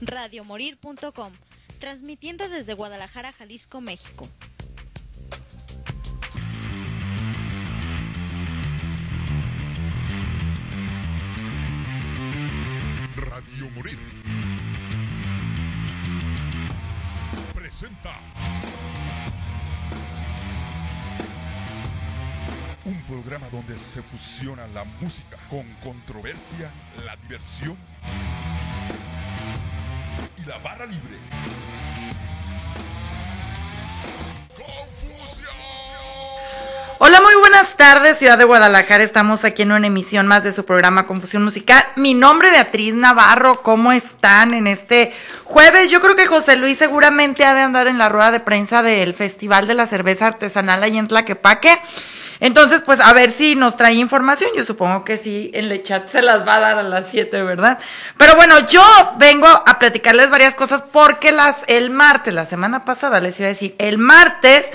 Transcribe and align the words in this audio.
radiomorir.com, 0.00 1.32
transmitiendo 1.78 2.48
desde 2.48 2.74
Guadalajara, 2.74 3.32
Jalisco, 3.32 3.80
México. 3.80 4.28
Radio 13.16 13.70
Morir. 13.70 13.98
Presenta. 17.54 18.18
Un 22.84 23.02
programa 23.02 23.48
donde 23.50 23.76
se 23.76 24.02
fusiona 24.02 24.66
la 24.68 24.84
música 24.84 25.36
con 25.48 25.66
controversia, 25.82 26.72
la 27.04 27.14
diversión 27.16 27.76
y 30.42 30.48
la 30.48 30.58
barra 30.58 30.86
libre. 30.86 31.18
¡Confusión! 34.54 35.48
Hola, 36.98 37.20
muy 37.20 37.34
buenas 37.40 37.76
tardes, 37.76 38.18
Ciudad 38.18 38.38
de 38.38 38.44
Guadalajara. 38.44 39.02
Estamos 39.02 39.44
aquí 39.44 39.62
en 39.62 39.72
una 39.72 39.86
emisión 39.86 40.26
más 40.26 40.44
de 40.44 40.52
su 40.52 40.64
programa 40.64 41.06
Confusión 41.06 41.44
Musical. 41.44 41.84
Mi 41.96 42.14
nombre 42.14 42.48
es 42.48 42.54
Beatriz 42.54 42.94
Navarro. 42.94 43.62
¿Cómo 43.62 43.92
están 43.92 44.54
en 44.54 44.66
este 44.66 45.12
jueves? 45.44 45.90
Yo 45.90 46.00
creo 46.00 46.16
que 46.16 46.26
José 46.26 46.56
Luis 46.56 46.78
seguramente 46.78 47.44
ha 47.44 47.54
de 47.54 47.62
andar 47.62 47.86
en 47.86 47.98
la 47.98 48.08
rueda 48.08 48.30
de 48.30 48.40
prensa 48.40 48.82
del 48.82 49.14
Festival 49.14 49.66
de 49.66 49.74
la 49.74 49.86
Cerveza 49.86 50.26
Artesanal 50.26 50.82
ahí 50.82 50.96
en 50.98 51.08
Tlaquepaque. 51.08 51.78
Entonces, 52.40 52.82
pues 52.84 52.98
a 53.00 53.12
ver 53.12 53.30
si 53.30 53.54
nos 53.54 53.76
trae 53.76 53.94
información. 53.94 54.50
Yo 54.56 54.64
supongo 54.64 55.04
que 55.04 55.18
sí, 55.18 55.50
en 55.54 55.70
el 55.70 55.82
chat 55.82 56.08
se 56.08 56.22
las 56.22 56.46
va 56.46 56.56
a 56.56 56.60
dar 56.60 56.78
a 56.78 56.82
las 56.82 57.08
7, 57.08 57.42
¿verdad? 57.42 57.78
Pero 58.16 58.34
bueno, 58.34 58.66
yo 58.66 58.82
vengo 59.18 59.46
a 59.46 59.78
platicarles 59.78 60.30
varias 60.30 60.54
cosas 60.54 60.82
porque 60.82 61.32
las, 61.32 61.64
el 61.68 61.90
martes, 61.90 62.34
la 62.34 62.46
semana 62.46 62.84
pasada 62.84 63.20
les 63.20 63.38
iba 63.38 63.46
a 63.46 63.50
decir, 63.50 63.74
el 63.78 63.98
martes 63.98 64.66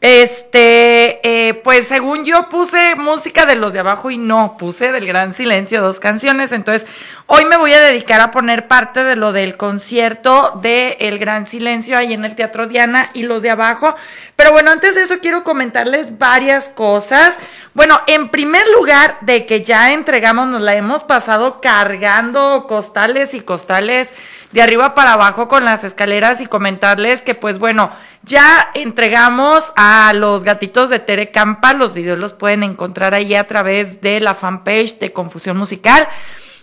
este, 0.00 1.20
eh, 1.28 1.54
pues 1.62 1.86
según 1.86 2.24
yo 2.24 2.48
puse 2.48 2.94
música 2.96 3.44
de 3.44 3.56
los 3.56 3.74
de 3.74 3.80
abajo 3.80 4.10
y 4.10 4.16
no, 4.16 4.56
puse 4.56 4.92
del 4.92 5.06
Gran 5.06 5.34
Silencio 5.34 5.82
dos 5.82 6.00
canciones. 6.00 6.52
Entonces, 6.52 6.88
hoy 7.26 7.44
me 7.44 7.58
voy 7.58 7.74
a 7.74 7.80
dedicar 7.80 8.22
a 8.22 8.30
poner 8.30 8.66
parte 8.66 9.04
de 9.04 9.16
lo 9.16 9.32
del 9.32 9.58
concierto 9.58 10.58
de 10.62 10.96
El 11.00 11.18
Gran 11.18 11.46
Silencio 11.46 11.98
ahí 11.98 12.14
en 12.14 12.24
el 12.24 12.34
Teatro 12.34 12.66
Diana 12.66 13.10
y 13.12 13.24
los 13.24 13.42
de 13.42 13.50
abajo. 13.50 13.94
Pero 14.36 14.52
bueno, 14.52 14.70
antes 14.70 14.94
de 14.94 15.02
eso 15.02 15.18
quiero 15.20 15.44
comentarles 15.44 16.16
varias 16.16 16.70
cosas. 16.70 17.36
Bueno, 17.72 18.00
en 18.08 18.30
primer 18.30 18.66
lugar, 18.76 19.18
de 19.20 19.46
que 19.46 19.62
ya 19.62 19.92
entregamos, 19.92 20.48
nos 20.48 20.60
la 20.60 20.74
hemos 20.74 21.04
pasado 21.04 21.60
cargando 21.60 22.66
costales 22.66 23.32
y 23.32 23.40
costales 23.40 24.12
de 24.50 24.60
arriba 24.60 24.94
para 24.96 25.12
abajo 25.12 25.46
con 25.46 25.64
las 25.64 25.84
escaleras 25.84 26.40
y 26.40 26.46
comentarles 26.46 27.22
que 27.22 27.36
pues 27.36 27.60
bueno, 27.60 27.90
ya 28.22 28.68
entregamos 28.74 29.72
a 29.76 30.12
los 30.14 30.42
gatitos 30.42 30.90
de 30.90 30.98
Tere 30.98 31.30
Campa, 31.30 31.72
los 31.72 31.94
videos 31.94 32.18
los 32.18 32.32
pueden 32.32 32.64
encontrar 32.64 33.14
ahí 33.14 33.36
a 33.36 33.46
través 33.46 34.00
de 34.00 34.20
la 34.20 34.34
fanpage 34.34 34.98
de 34.98 35.12
Confusión 35.12 35.56
Musical. 35.56 36.08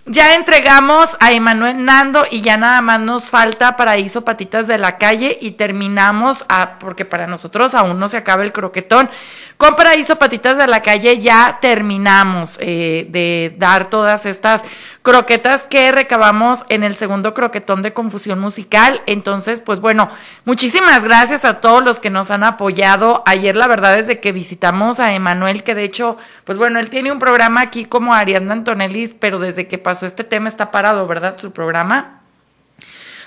Ya 0.10 0.36
entregamos 0.36 1.18
a 1.20 1.34
Emanuel 1.34 1.84
Nando 1.84 2.24
y 2.32 2.40
ya 2.40 2.56
nada 2.56 2.82
más 2.82 2.98
nos 3.02 3.26
falta 3.26 3.76
Paraíso 3.76 4.24
Patitas 4.24 4.66
de 4.66 4.78
la 4.78 4.98
Calle 4.98 5.38
y 5.42 5.52
terminamos, 5.52 6.46
a, 6.48 6.80
porque 6.80 7.04
para 7.04 7.28
nosotros 7.28 7.74
aún 7.74 8.00
no 8.00 8.08
se 8.08 8.16
acaba 8.16 8.44
el 8.44 8.54
croquetón. 8.54 9.10
Con 9.58 9.76
Paraíso 9.76 10.16
Patitas 10.16 10.58
de 10.58 10.66
la 10.66 10.82
Calle 10.82 11.20
ya 11.20 11.58
terminamos 11.60 12.58
eh, 12.62 13.06
de 13.10 13.54
dar 13.58 13.90
todas 13.90 14.26
estas 14.26 14.62
croquetas 15.08 15.64
que 15.64 15.90
recabamos 15.94 16.66
en 16.68 16.84
el 16.84 16.98
segundo 16.98 17.34
croquetón 17.34 17.82
de 17.82 17.94
confusión 17.94 18.40
musical. 18.40 19.02
Entonces, 19.06 19.62
pues 19.62 19.80
bueno, 19.80 20.10
muchísimas 20.44 21.06
gracias 21.06 21.46
a 21.46 21.62
todos 21.62 21.82
los 21.82 22.02
que 22.02 22.10
nos 22.10 22.30
han 22.30 22.44
apoyado. 22.44 23.24
Ayer 23.26 23.56
la 23.56 23.68
verdad 23.68 23.98
es 23.98 24.08
de 24.08 24.20
que 24.20 24.34
visitamos 24.34 25.00
a 25.00 25.14
Emanuel, 25.14 25.64
que 25.64 25.76
de 25.76 25.86
hecho, 25.86 26.18
pues 26.44 26.58
bueno, 26.58 26.80
él 26.80 26.90
tiene 26.90 27.14
un 27.14 27.20
programa 27.20 27.62
aquí 27.62 27.86
como 27.86 28.14
Ariadna 28.14 28.52
Antonellis, 28.52 29.16
pero 29.18 29.40
desde 29.40 29.70
que 29.70 29.78
pasó 29.78 30.06
este 30.06 30.26
tema 30.26 30.50
está 30.50 30.72
parado, 30.72 31.08
¿verdad? 31.08 31.38
Su 31.38 31.52
programa. 31.54 32.17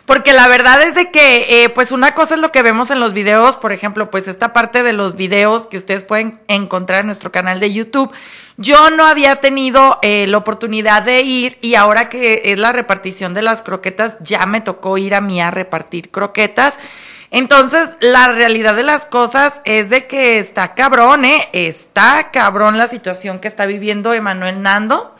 Porque 0.06 0.32
la 0.32 0.48
verdad 0.48 0.82
es 0.82 0.94
de 0.94 1.10
que, 1.10 1.64
eh, 1.64 1.68
pues 1.68 1.92
una 1.92 2.14
cosa 2.14 2.34
es 2.34 2.40
lo 2.40 2.50
que 2.50 2.62
vemos 2.62 2.90
en 2.90 3.00
los 3.00 3.12
videos, 3.12 3.56
por 3.56 3.72
ejemplo, 3.72 4.10
pues 4.10 4.26
esta 4.28 4.52
parte 4.52 4.82
de 4.82 4.92
los 4.92 5.16
videos 5.16 5.66
que 5.66 5.76
ustedes 5.76 6.04
pueden 6.04 6.40
encontrar 6.48 7.00
en 7.00 7.06
nuestro 7.06 7.30
canal 7.30 7.60
de 7.60 7.72
YouTube. 7.72 8.10
Yo 8.56 8.90
no 8.90 9.06
había 9.06 9.36
tenido 9.36 9.98
eh, 10.02 10.26
la 10.26 10.38
oportunidad 10.38 11.02
de 11.02 11.22
ir 11.22 11.58
y 11.60 11.76
ahora 11.76 12.08
que 12.08 12.52
es 12.52 12.58
la 12.58 12.72
repartición 12.72 13.34
de 13.34 13.42
las 13.42 13.62
croquetas, 13.62 14.18
ya 14.20 14.46
me 14.46 14.60
tocó 14.60 14.98
ir 14.98 15.14
a 15.14 15.20
mí 15.20 15.40
a 15.40 15.50
repartir 15.50 16.10
croquetas. 16.10 16.74
Entonces, 17.30 17.90
la 18.00 18.32
realidad 18.32 18.74
de 18.74 18.82
las 18.82 19.06
cosas 19.06 19.60
es 19.64 19.88
de 19.88 20.06
que 20.06 20.40
está 20.40 20.74
cabrón, 20.74 21.24
¿eh? 21.24 21.48
Está 21.52 22.30
cabrón 22.32 22.76
la 22.76 22.88
situación 22.88 23.38
que 23.38 23.46
está 23.46 23.66
viviendo 23.66 24.12
Emanuel 24.12 24.62
Nando. 24.62 25.14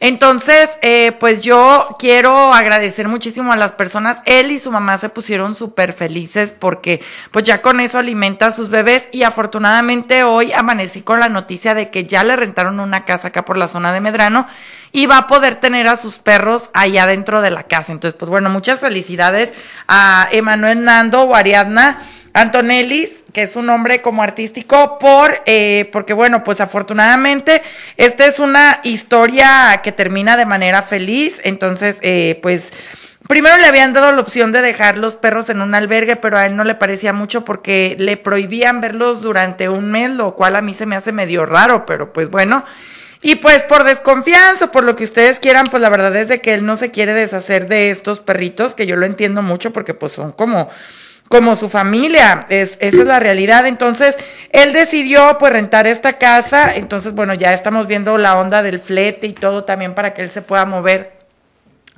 Entonces, 0.00 0.78
eh, 0.80 1.12
pues 1.18 1.42
yo 1.42 1.96
quiero 1.98 2.54
agradecer 2.54 3.08
muchísimo 3.08 3.52
a 3.52 3.56
las 3.56 3.72
personas. 3.72 4.22
Él 4.26 4.52
y 4.52 4.58
su 4.58 4.70
mamá 4.70 4.96
se 4.98 5.08
pusieron 5.08 5.56
súper 5.56 5.92
felices 5.92 6.54
porque 6.56 7.02
pues 7.32 7.44
ya 7.44 7.62
con 7.62 7.80
eso 7.80 7.98
alimenta 7.98 8.46
a 8.46 8.52
sus 8.52 8.68
bebés 8.68 9.08
y 9.10 9.24
afortunadamente 9.24 10.22
hoy 10.22 10.52
amanecí 10.52 11.02
con 11.02 11.18
la 11.18 11.28
noticia 11.28 11.74
de 11.74 11.90
que 11.90 12.04
ya 12.04 12.22
le 12.22 12.36
rentaron 12.36 12.78
una 12.78 13.04
casa 13.04 13.28
acá 13.28 13.44
por 13.44 13.58
la 13.58 13.66
zona 13.66 13.92
de 13.92 14.00
Medrano 14.00 14.46
y 14.92 15.06
va 15.06 15.18
a 15.18 15.26
poder 15.26 15.56
tener 15.56 15.88
a 15.88 15.96
sus 15.96 16.18
perros 16.18 16.70
allá 16.74 17.06
dentro 17.06 17.40
de 17.40 17.50
la 17.50 17.64
casa. 17.64 17.90
Entonces, 17.90 18.16
pues 18.16 18.30
bueno, 18.30 18.50
muchas 18.50 18.80
felicidades 18.80 19.52
a 19.88 20.28
Emanuel 20.30 20.84
Nando 20.84 21.22
o 21.22 21.34
Ariadna. 21.34 22.00
Antonellis, 22.32 23.24
que 23.32 23.42
es 23.42 23.56
un 23.56 23.66
nombre 23.66 24.00
como 24.00 24.22
artístico, 24.22 24.98
por, 24.98 25.42
eh, 25.46 25.88
porque 25.92 26.12
bueno, 26.12 26.44
pues 26.44 26.60
afortunadamente 26.60 27.62
esta 27.96 28.26
es 28.26 28.38
una 28.38 28.80
historia 28.84 29.80
que 29.82 29.92
termina 29.92 30.36
de 30.36 30.46
manera 30.46 30.82
feliz, 30.82 31.40
entonces, 31.44 31.96
eh, 32.02 32.38
pues, 32.42 32.72
primero 33.26 33.56
le 33.58 33.66
habían 33.66 33.92
dado 33.92 34.12
la 34.12 34.20
opción 34.20 34.52
de 34.52 34.62
dejar 34.62 34.96
los 34.96 35.14
perros 35.14 35.50
en 35.50 35.60
un 35.60 35.74
albergue, 35.74 36.16
pero 36.16 36.38
a 36.38 36.46
él 36.46 36.56
no 36.56 36.64
le 36.64 36.74
parecía 36.74 37.12
mucho 37.12 37.44
porque 37.44 37.96
le 37.98 38.16
prohibían 38.16 38.80
verlos 38.80 39.22
durante 39.22 39.68
un 39.68 39.90
mes, 39.90 40.10
lo 40.10 40.34
cual 40.34 40.56
a 40.56 40.62
mí 40.62 40.74
se 40.74 40.86
me 40.86 40.96
hace 40.96 41.12
medio 41.12 41.46
raro, 41.46 41.86
pero 41.86 42.12
pues 42.12 42.30
bueno. 42.30 42.64
Y 43.20 43.34
pues 43.36 43.64
por 43.64 43.82
desconfianza, 43.82 44.70
por 44.70 44.84
lo 44.84 44.94
que 44.94 45.02
ustedes 45.02 45.40
quieran, 45.40 45.66
pues 45.68 45.82
la 45.82 45.88
verdad 45.88 46.14
es 46.14 46.28
de 46.28 46.40
que 46.40 46.54
él 46.54 46.64
no 46.64 46.76
se 46.76 46.92
quiere 46.92 47.14
deshacer 47.14 47.66
de 47.66 47.90
estos 47.90 48.20
perritos, 48.20 48.76
que 48.76 48.86
yo 48.86 48.94
lo 48.94 49.06
entiendo 49.06 49.42
mucho 49.42 49.72
porque 49.72 49.92
pues 49.92 50.12
son 50.12 50.30
como 50.30 50.70
como 51.28 51.56
su 51.56 51.68
familia, 51.68 52.46
es, 52.48 52.78
esa 52.80 52.98
es 52.98 53.06
la 53.06 53.20
realidad. 53.20 53.66
Entonces, 53.66 54.16
él 54.50 54.72
decidió 54.72 55.36
pues 55.38 55.52
rentar 55.52 55.86
esta 55.86 56.14
casa, 56.14 56.74
entonces 56.74 57.14
bueno, 57.14 57.34
ya 57.34 57.52
estamos 57.52 57.86
viendo 57.86 58.16
la 58.18 58.38
onda 58.38 58.62
del 58.62 58.78
flete 58.78 59.26
y 59.26 59.32
todo 59.32 59.64
también 59.64 59.94
para 59.94 60.14
que 60.14 60.22
él 60.22 60.30
se 60.30 60.42
pueda 60.42 60.64
mover 60.64 61.17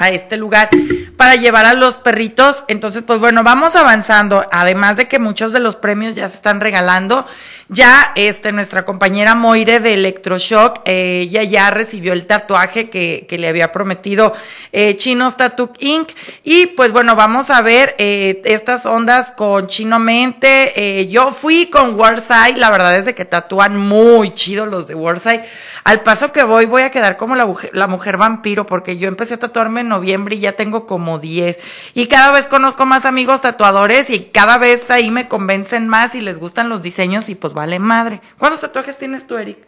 a 0.00 0.08
este 0.10 0.38
lugar 0.38 0.70
para 1.16 1.36
llevar 1.36 1.66
a 1.66 1.74
los 1.74 1.98
perritos. 1.98 2.64
Entonces, 2.66 3.04
pues 3.06 3.20
bueno, 3.20 3.44
vamos 3.44 3.76
avanzando. 3.76 4.44
Además 4.50 4.96
de 4.96 5.06
que 5.06 5.18
muchos 5.18 5.52
de 5.52 5.60
los 5.60 5.76
premios 5.76 6.14
ya 6.14 6.28
se 6.28 6.36
están 6.36 6.60
regalando. 6.60 7.26
Ya, 7.68 8.10
este, 8.16 8.50
nuestra 8.50 8.84
compañera 8.84 9.36
Moire 9.36 9.78
de 9.78 9.94
Electroshock, 9.94 10.80
ella 10.86 11.44
ya 11.44 11.70
recibió 11.70 12.14
el 12.14 12.26
tatuaje 12.26 12.90
que, 12.90 13.26
que 13.28 13.38
le 13.38 13.46
había 13.46 13.70
prometido 13.70 14.32
eh, 14.72 14.96
Chinos 14.96 15.36
Tattoo 15.36 15.70
Inc. 15.78 16.08
Y 16.42 16.66
pues 16.68 16.90
bueno, 16.90 17.14
vamos 17.14 17.50
a 17.50 17.60
ver 17.60 17.94
eh, 17.98 18.40
estas 18.46 18.86
ondas 18.86 19.32
con 19.32 19.66
Chino 19.66 19.98
Mente. 19.98 20.72
Eh, 20.74 21.06
yo 21.08 21.30
fui 21.30 21.66
con 21.66 22.00
Warside, 22.00 22.56
la 22.56 22.70
verdad 22.70 22.96
es 22.96 23.04
de 23.04 23.14
que 23.14 23.26
tatúan 23.26 23.76
muy 23.76 24.32
chido 24.32 24.64
los 24.64 24.86
de 24.86 24.94
Warside. 24.94 25.44
Al 25.84 26.00
paso 26.00 26.32
que 26.32 26.42
voy, 26.42 26.64
voy 26.64 26.82
a 26.82 26.90
quedar 26.90 27.18
como 27.18 27.36
la, 27.36 27.46
la 27.72 27.86
mujer 27.86 28.16
vampiro, 28.16 28.64
porque 28.64 28.96
yo 28.96 29.06
empecé 29.06 29.34
a 29.34 29.38
tatuarme 29.38 29.82
en 29.82 29.89
noviembre 29.90 30.36
y 30.36 30.40
ya 30.40 30.52
tengo 30.52 30.86
como 30.86 31.18
10. 31.18 31.58
Y 31.92 32.06
cada 32.06 32.32
vez 32.32 32.46
conozco 32.46 32.86
más 32.86 33.04
amigos 33.04 33.42
tatuadores 33.42 34.08
y 34.08 34.20
cada 34.24 34.56
vez 34.56 34.90
ahí 34.90 35.10
me 35.10 35.28
convencen 35.28 35.86
más 35.86 36.14
y 36.14 36.22
les 36.22 36.38
gustan 36.38 36.70
los 36.70 36.80
diseños 36.80 37.28
y 37.28 37.34
pues 37.34 37.52
vale 37.52 37.78
madre. 37.78 38.22
¿Cuántos 38.38 38.62
tatuajes 38.62 38.96
tienes 38.96 39.26
tú, 39.26 39.36
Eric? 39.36 39.58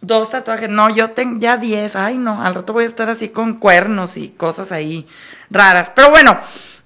Dos 0.00 0.30
tatuajes. 0.30 0.68
No, 0.68 0.90
yo 0.90 1.10
tengo 1.10 1.40
ya 1.40 1.56
10. 1.56 1.96
Ay, 1.96 2.18
no, 2.18 2.42
al 2.42 2.54
rato 2.54 2.72
voy 2.72 2.84
a 2.84 2.88
estar 2.88 3.08
así 3.08 3.30
con 3.30 3.54
cuernos 3.54 4.16
y 4.16 4.28
cosas 4.28 4.70
ahí 4.70 5.08
raras. 5.50 5.90
Pero 5.94 6.10
bueno, 6.10 6.38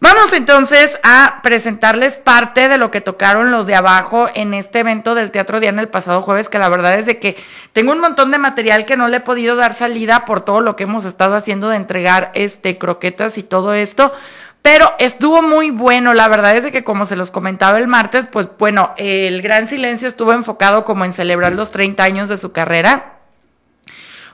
Vamos 0.02 0.32
entonces 0.32 0.98
a 1.04 1.38
presentarles 1.44 2.16
parte 2.16 2.68
de 2.68 2.76
lo 2.76 2.90
que 2.90 3.00
tocaron 3.00 3.52
los 3.52 3.68
de 3.68 3.76
abajo 3.76 4.28
en 4.34 4.52
este 4.52 4.80
evento 4.80 5.14
del 5.14 5.30
Teatro 5.30 5.60
Diana 5.60 5.80
el 5.80 5.86
pasado 5.86 6.22
jueves, 6.22 6.48
que 6.48 6.58
la 6.58 6.68
verdad 6.68 6.98
es 6.98 7.06
de 7.06 7.20
que 7.20 7.36
tengo 7.72 7.92
un 7.92 8.00
montón 8.00 8.32
de 8.32 8.38
material 8.38 8.84
que 8.84 8.96
no 8.96 9.06
le 9.06 9.18
he 9.18 9.20
podido 9.20 9.54
dar 9.54 9.74
salida 9.74 10.24
por 10.24 10.40
todo 10.40 10.60
lo 10.60 10.74
que 10.74 10.82
hemos 10.82 11.04
estado 11.04 11.36
haciendo 11.36 11.68
de 11.68 11.76
entregar 11.76 12.32
este 12.34 12.78
croquetas 12.78 13.38
y 13.38 13.44
todo 13.44 13.74
esto. 13.74 14.12
Pero 14.60 14.90
estuvo 14.98 15.40
muy 15.40 15.70
bueno, 15.70 16.14
la 16.14 16.26
verdad 16.26 16.56
es 16.56 16.64
de 16.64 16.72
que 16.72 16.82
como 16.82 17.06
se 17.06 17.14
los 17.14 17.30
comentaba 17.30 17.78
el 17.78 17.86
martes, 17.86 18.26
pues 18.26 18.48
bueno, 18.58 18.94
el 18.96 19.40
gran 19.40 19.68
silencio 19.68 20.08
estuvo 20.08 20.32
enfocado 20.32 20.84
como 20.84 21.04
en 21.04 21.12
celebrar 21.12 21.52
los 21.52 21.70
30 21.70 22.02
años 22.02 22.28
de 22.28 22.38
su 22.38 22.50
carrera 22.50 23.21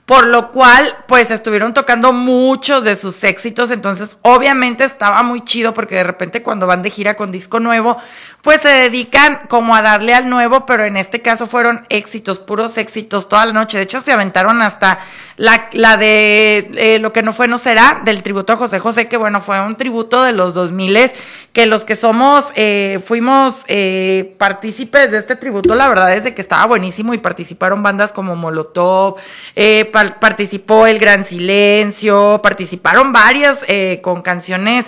por 0.09 0.27
lo 0.27 0.53
cual 0.53 0.97
pues 1.07 1.31
estuvieron 1.31 1.75
tocando 1.75 2.15
muchos 2.15 2.83
de 2.83 2.97
sus 2.97 3.23
éxitos, 3.25 3.71
entonces 3.71 4.17
obviamente 4.23 4.83
estaba 4.85 5.23
muy 5.23 5.45
chido 5.45 5.75
porque 5.75 5.97
de 5.97 6.05
repente 6.05 6.43
cuando 6.43 6.67
van 6.67 6.81
de 6.81 6.89
gira 6.89 7.15
con 7.15 7.31
disco 7.31 7.61
nuevo, 7.61 7.99
pues 8.41 8.63
se 8.63 8.71
dedican 8.71 9.43
como 9.49 9.77
a 9.77 9.83
darle 9.83 10.15
al 10.15 10.31
nuevo, 10.31 10.65
pero 10.65 10.87
en 10.87 10.97
este 10.97 11.21
caso 11.21 11.47
fueron 11.47 11.85
éxitos, 11.91 12.39
puros 12.39 12.79
éxitos 12.79 13.29
toda 13.29 13.45
la 13.45 13.53
noche, 13.53 13.77
de 13.77 13.85
hecho 13.85 14.01
se 14.01 14.11
aventaron 14.11 14.63
hasta 14.63 14.99
la, 15.37 15.69
la 15.73 15.99
de 15.99 16.71
eh, 16.75 16.99
Lo 17.01 17.13
que 17.13 17.23
no 17.23 17.35
fue 17.35 17.47
no 17.47 17.59
será, 17.59 18.01
del 18.03 18.23
tributo 18.23 18.55
a 18.55 18.57
José 18.57 18.79
José, 18.79 19.09
que 19.09 19.19
bueno, 19.19 19.43
fue 19.43 19.61
un 19.61 19.77
tributo 19.77 20.23
de 20.23 20.33
los 20.33 20.55
2000 20.55 21.13
que 21.53 21.67
los 21.67 21.85
que 21.85 21.97
somos, 21.97 22.53
eh, 22.55 23.01
fuimos 23.05 23.65
eh, 23.67 24.37
partícipes 24.39 25.11
de 25.11 25.19
este 25.19 25.35
tributo, 25.37 25.75
la 25.75 25.89
verdad 25.89 26.13
es 26.13 26.25
de 26.25 26.35
que 26.35 26.41
estaba 26.41 26.65
buenísimo 26.67 27.15
y 27.15 27.19
participaron 27.19 27.83
bandas 27.83 28.13
como 28.13 28.37
Molotov, 28.37 29.17
eh, 29.57 29.85
participó 30.19 30.87
El 30.87 30.99
Gran 30.99 31.25
Silencio, 31.25 32.41
participaron 32.43 33.13
varias 33.13 33.65
eh, 33.69 34.01
con 34.03 34.23
canciones 34.23 34.87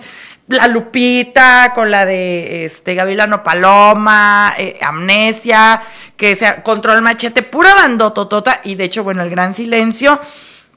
la 0.50 0.66
Lupita, 0.66 1.72
con 1.74 1.92
la 1.92 2.04
de 2.04 2.64
este 2.64 2.96
Gavilano 2.96 3.44
Paloma, 3.44 4.52
eh, 4.58 4.78
Amnesia, 4.82 5.80
que 6.16 6.34
sea 6.34 6.62
Control 6.64 7.02
Machete, 7.02 7.42
pura 7.42 7.74
bandototota, 7.74 8.60
y 8.64 8.74
de 8.74 8.84
hecho, 8.84 9.04
bueno, 9.04 9.22
el 9.22 9.30
Gran 9.30 9.54
Silencio 9.54 10.20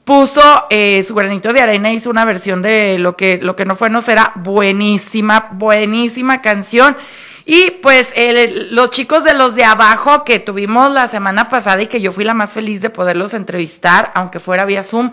puso 0.04 0.66
eh, 0.70 1.02
su 1.02 1.14
granito 1.14 1.52
de 1.52 1.60
arena, 1.60 1.92
hizo 1.92 2.08
una 2.08 2.24
versión 2.24 2.62
de 2.62 2.98
lo 3.00 3.16
que, 3.16 3.40
lo 3.42 3.56
que 3.56 3.64
no 3.64 3.74
fue, 3.74 3.90
no 3.90 4.00
será, 4.00 4.32
buenísima, 4.36 5.48
buenísima 5.52 6.40
canción. 6.40 6.96
Y 7.46 7.72
pues 7.82 8.12
los 8.70 8.90
chicos 8.90 9.22
de 9.24 9.34
los 9.34 9.54
de 9.54 9.64
abajo 9.64 10.24
que 10.24 10.38
tuvimos 10.38 10.90
la 10.90 11.08
semana 11.08 11.48
pasada 11.48 11.82
y 11.82 11.88
que 11.88 12.00
yo 12.00 12.10
fui 12.10 12.24
la 12.24 12.34
más 12.34 12.52
feliz 12.52 12.80
de 12.80 12.90
poderlos 12.90 13.34
entrevistar, 13.34 14.12
aunque 14.14 14.40
fuera 14.40 14.64
vía 14.64 14.82
Zoom, 14.82 15.10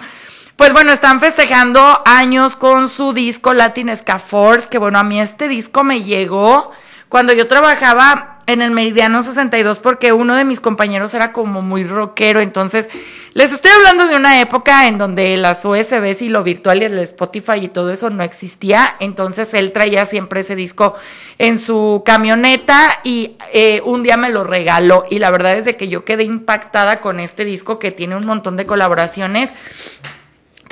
pues 0.55 0.73
bueno, 0.73 0.91
están 0.91 1.19
festejando 1.19 1.81
años 2.05 2.55
con 2.55 2.87
su 2.87 3.13
disco 3.13 3.53
Latin 3.53 3.95
Ska 3.97 4.19
Force, 4.19 4.69
que 4.69 4.77
bueno, 4.77 4.99
a 4.99 5.03
mí 5.03 5.19
este 5.19 5.47
disco 5.47 5.83
me 5.83 6.03
llegó 6.03 6.71
cuando 7.09 7.33
yo 7.33 7.47
trabajaba 7.47 8.40
en 8.51 8.61
el 8.61 8.71
Meridiano 8.71 9.23
62 9.23 9.79
porque 9.79 10.13
uno 10.13 10.35
de 10.35 10.43
mis 10.43 10.59
compañeros 10.59 11.13
era 11.13 11.33
como 11.33 11.61
muy 11.61 11.83
rockero, 11.83 12.41
entonces 12.41 12.89
les 13.33 13.51
estoy 13.51 13.71
hablando 13.71 14.07
de 14.07 14.15
una 14.15 14.41
época 14.41 14.87
en 14.87 14.97
donde 14.97 15.37
las 15.37 15.63
USBs 15.63 16.21
y 16.21 16.29
lo 16.29 16.43
virtual 16.43 16.81
y 16.81 16.85
el 16.85 16.99
Spotify 16.99 17.59
y 17.61 17.67
todo 17.69 17.91
eso 17.91 18.09
no 18.09 18.23
existía, 18.23 18.95
entonces 18.99 19.53
él 19.53 19.71
traía 19.71 20.05
siempre 20.05 20.41
ese 20.41 20.55
disco 20.55 20.95
en 21.37 21.57
su 21.57 22.03
camioneta 22.05 22.99
y 23.03 23.37
eh, 23.53 23.81
un 23.85 24.03
día 24.03 24.17
me 24.17 24.29
lo 24.29 24.43
regaló. 24.43 25.03
Y 25.09 25.19
la 25.19 25.31
verdad 25.31 25.57
es 25.57 25.65
de 25.65 25.75
que 25.75 25.87
yo 25.87 26.05
quedé 26.05 26.23
impactada 26.23 27.01
con 27.01 27.19
este 27.19 27.45
disco 27.45 27.79
que 27.79 27.91
tiene 27.91 28.15
un 28.15 28.25
montón 28.25 28.57
de 28.57 28.65
colaboraciones 28.65 29.53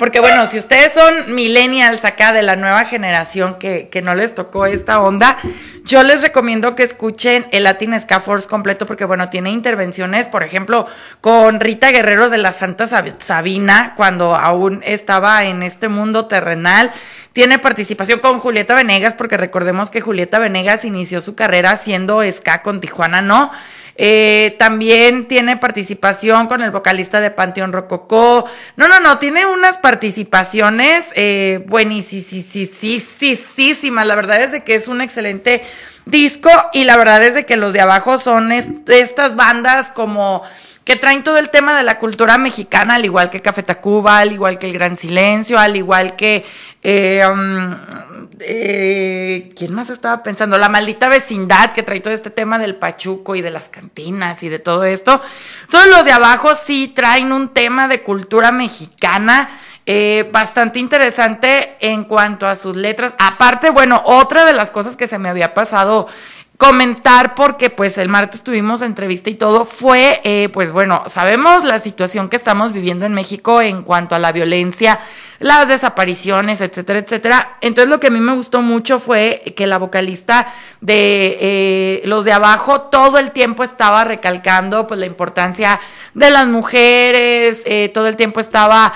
porque 0.00 0.18
bueno, 0.18 0.46
si 0.46 0.58
ustedes 0.58 0.94
son 0.94 1.34
millennials 1.34 2.06
acá 2.06 2.32
de 2.32 2.40
la 2.40 2.56
nueva 2.56 2.86
generación 2.86 3.56
que, 3.58 3.90
que, 3.90 4.00
no 4.00 4.14
les 4.14 4.34
tocó 4.34 4.64
esta 4.64 4.98
onda, 4.98 5.36
yo 5.84 6.02
les 6.02 6.22
recomiendo 6.22 6.74
que 6.74 6.84
escuchen 6.84 7.46
el 7.52 7.64
Latin 7.64 8.00
Ska 8.00 8.20
Force 8.20 8.48
completo 8.48 8.86
porque 8.86 9.04
bueno, 9.04 9.28
tiene 9.28 9.50
intervenciones, 9.50 10.26
por 10.26 10.42
ejemplo, 10.42 10.86
con 11.20 11.60
Rita 11.60 11.90
Guerrero 11.90 12.30
de 12.30 12.38
la 12.38 12.54
Santa 12.54 12.88
Sabina, 13.18 13.92
cuando 13.94 14.36
aún 14.36 14.80
estaba 14.86 15.44
en 15.44 15.62
este 15.62 15.88
mundo 15.88 16.24
terrenal. 16.24 16.92
Tiene 17.34 17.58
participación 17.58 18.20
con 18.20 18.40
Julieta 18.40 18.74
Venegas, 18.74 19.12
porque 19.12 19.36
recordemos 19.36 19.90
que 19.90 20.00
Julieta 20.00 20.38
Venegas 20.38 20.86
inició 20.86 21.20
su 21.20 21.34
carrera 21.34 21.72
haciendo 21.72 22.22
ska 22.32 22.62
con 22.62 22.80
Tijuana, 22.80 23.20
¿no? 23.20 23.52
Eh, 24.02 24.56
también 24.58 25.28
tiene 25.28 25.58
participación 25.58 26.46
con 26.46 26.62
el 26.62 26.70
vocalista 26.70 27.20
de 27.20 27.30
Panteón 27.30 27.70
Rococó. 27.70 28.46
No, 28.76 28.88
no, 28.88 28.98
no, 28.98 29.18
tiene 29.18 29.44
unas 29.44 29.76
participaciones 29.76 31.12
eh, 31.16 31.62
buenísimas. 31.66 32.46
La 34.06 34.14
verdad 34.14 34.40
es 34.42 34.52
de 34.52 34.64
que 34.64 34.74
es 34.74 34.88
un 34.88 35.02
excelente 35.02 35.62
disco 36.06 36.48
y 36.72 36.84
la 36.84 36.96
verdad 36.96 37.22
es 37.22 37.34
de 37.34 37.44
que 37.44 37.58
los 37.58 37.74
de 37.74 37.82
abajo 37.82 38.16
son 38.16 38.52
estas 38.52 39.36
bandas 39.36 39.90
como 39.90 40.44
que 40.90 40.96
traen 40.96 41.22
todo 41.22 41.38
el 41.38 41.50
tema 41.50 41.76
de 41.76 41.84
la 41.84 42.00
cultura 42.00 42.36
mexicana, 42.36 42.96
al 42.96 43.04
igual 43.04 43.30
que 43.30 43.40
Café 43.40 43.62
Tacuba, 43.62 44.18
al 44.18 44.32
igual 44.32 44.58
que 44.58 44.66
El 44.66 44.72
Gran 44.72 44.96
Silencio, 44.96 45.56
al 45.56 45.76
igual 45.76 46.16
que... 46.16 46.44
Eh, 46.82 47.24
um, 47.32 47.76
eh, 48.40 49.52
¿Quién 49.56 49.72
más 49.72 49.88
estaba 49.88 50.24
pensando? 50.24 50.58
La 50.58 50.68
maldita 50.68 51.08
vecindad 51.08 51.70
que 51.70 51.84
trae 51.84 52.00
todo 52.00 52.12
este 52.12 52.30
tema 52.30 52.58
del 52.58 52.74
pachuco 52.74 53.36
y 53.36 53.40
de 53.40 53.52
las 53.52 53.68
cantinas 53.68 54.42
y 54.42 54.48
de 54.48 54.58
todo 54.58 54.82
esto. 54.82 55.22
Todos 55.68 55.86
los 55.86 56.04
de 56.04 56.10
abajo 56.10 56.56
sí 56.56 56.88
traen 56.88 57.30
un 57.30 57.50
tema 57.50 57.86
de 57.86 58.02
cultura 58.02 58.50
mexicana. 58.50 59.48
Eh, 59.86 60.28
bastante 60.32 60.80
interesante 60.80 61.76
en 61.80 62.02
cuanto 62.02 62.48
a 62.48 62.56
sus 62.56 62.74
letras. 62.74 63.14
Aparte, 63.18 63.70
bueno, 63.70 64.02
otra 64.04 64.44
de 64.44 64.54
las 64.54 64.72
cosas 64.72 64.96
que 64.96 65.06
se 65.06 65.18
me 65.18 65.28
había 65.28 65.54
pasado 65.54 66.08
comentar 66.60 67.34
porque 67.34 67.70
pues 67.70 67.96
el 67.96 68.10
martes 68.10 68.42
tuvimos 68.42 68.82
entrevista 68.82 69.30
y 69.30 69.34
todo. 69.34 69.64
Fue 69.64 70.20
eh, 70.24 70.50
pues 70.52 70.72
bueno 70.72 71.02
sabemos 71.06 71.64
la 71.64 71.80
situación 71.80 72.28
que 72.28 72.36
estamos 72.36 72.74
viviendo 72.74 73.06
en 73.06 73.14
México 73.14 73.62
en 73.62 73.82
cuanto 73.82 74.14
a 74.14 74.18
la 74.18 74.30
violencia 74.30 75.00
las 75.40 75.66
desapariciones 75.66 76.60
etcétera 76.60 77.00
etcétera. 77.00 77.58
Entonces 77.60 77.90
lo 77.90 77.98
que 77.98 78.06
a 78.06 78.10
mí 78.10 78.20
me 78.20 78.34
gustó 78.34 78.62
mucho 78.62 79.00
fue 79.00 79.42
que 79.56 79.66
la 79.66 79.78
vocalista 79.78 80.46
de 80.80 81.36
eh, 81.40 82.02
los 82.04 82.24
de 82.24 82.32
abajo 82.32 82.82
todo 82.82 83.18
el 83.18 83.32
tiempo 83.32 83.64
estaba 83.64 84.04
recalcando 84.04 84.86
pues 84.86 85.00
la 85.00 85.06
importancia 85.06 85.80
de 86.14 86.30
las 86.30 86.46
mujeres 86.46 87.62
eh, 87.64 87.90
todo 87.92 88.06
el 88.06 88.16
tiempo 88.16 88.40
estaba 88.40 88.94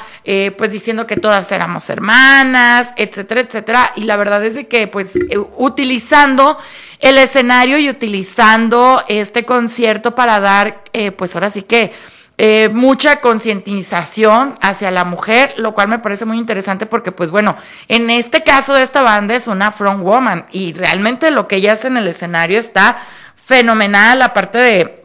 pues 0.56 0.70
diciendo 0.70 1.06
que 1.06 1.16
todas 1.16 1.50
éramos 1.50 1.90
hermanas 1.90 2.92
etcétera 2.96 3.40
etcétera. 3.40 3.92
Y 3.96 4.02
la 4.04 4.16
verdad 4.16 4.44
es 4.44 4.54
de 4.54 4.68
que 4.68 4.86
pues 4.86 5.18
utilizando 5.56 6.56
el 7.04 7.18
escenario 7.18 7.76
y 7.78 7.90
utilizando 7.90 9.02
este 9.08 9.44
concierto 9.44 10.14
para 10.14 10.40
dar, 10.40 10.82
eh, 10.94 11.10
pues 11.10 11.34
ahora 11.34 11.50
sí 11.50 11.60
que 11.60 11.92
eh, 12.36 12.68
mucha 12.72 13.20
concientización 13.20 14.58
hacia 14.60 14.90
la 14.90 15.04
mujer, 15.04 15.54
lo 15.56 15.72
cual 15.72 15.88
me 15.88 16.00
parece 16.00 16.24
muy 16.24 16.36
interesante 16.36 16.84
porque, 16.84 17.12
pues 17.12 17.30
bueno, 17.30 17.56
en 17.86 18.10
este 18.10 18.42
caso 18.42 18.72
de 18.74 18.82
esta 18.82 19.02
banda 19.02 19.36
es 19.36 19.46
una 19.46 19.70
front 19.70 20.02
woman 20.02 20.46
y 20.50 20.72
realmente 20.72 21.30
lo 21.30 21.46
que 21.46 21.56
ella 21.56 21.74
hace 21.74 21.86
en 21.86 21.96
el 21.96 22.08
escenario 22.08 22.58
está 22.58 22.98
fenomenal, 23.36 24.20
aparte 24.22 24.58
de 24.58 25.04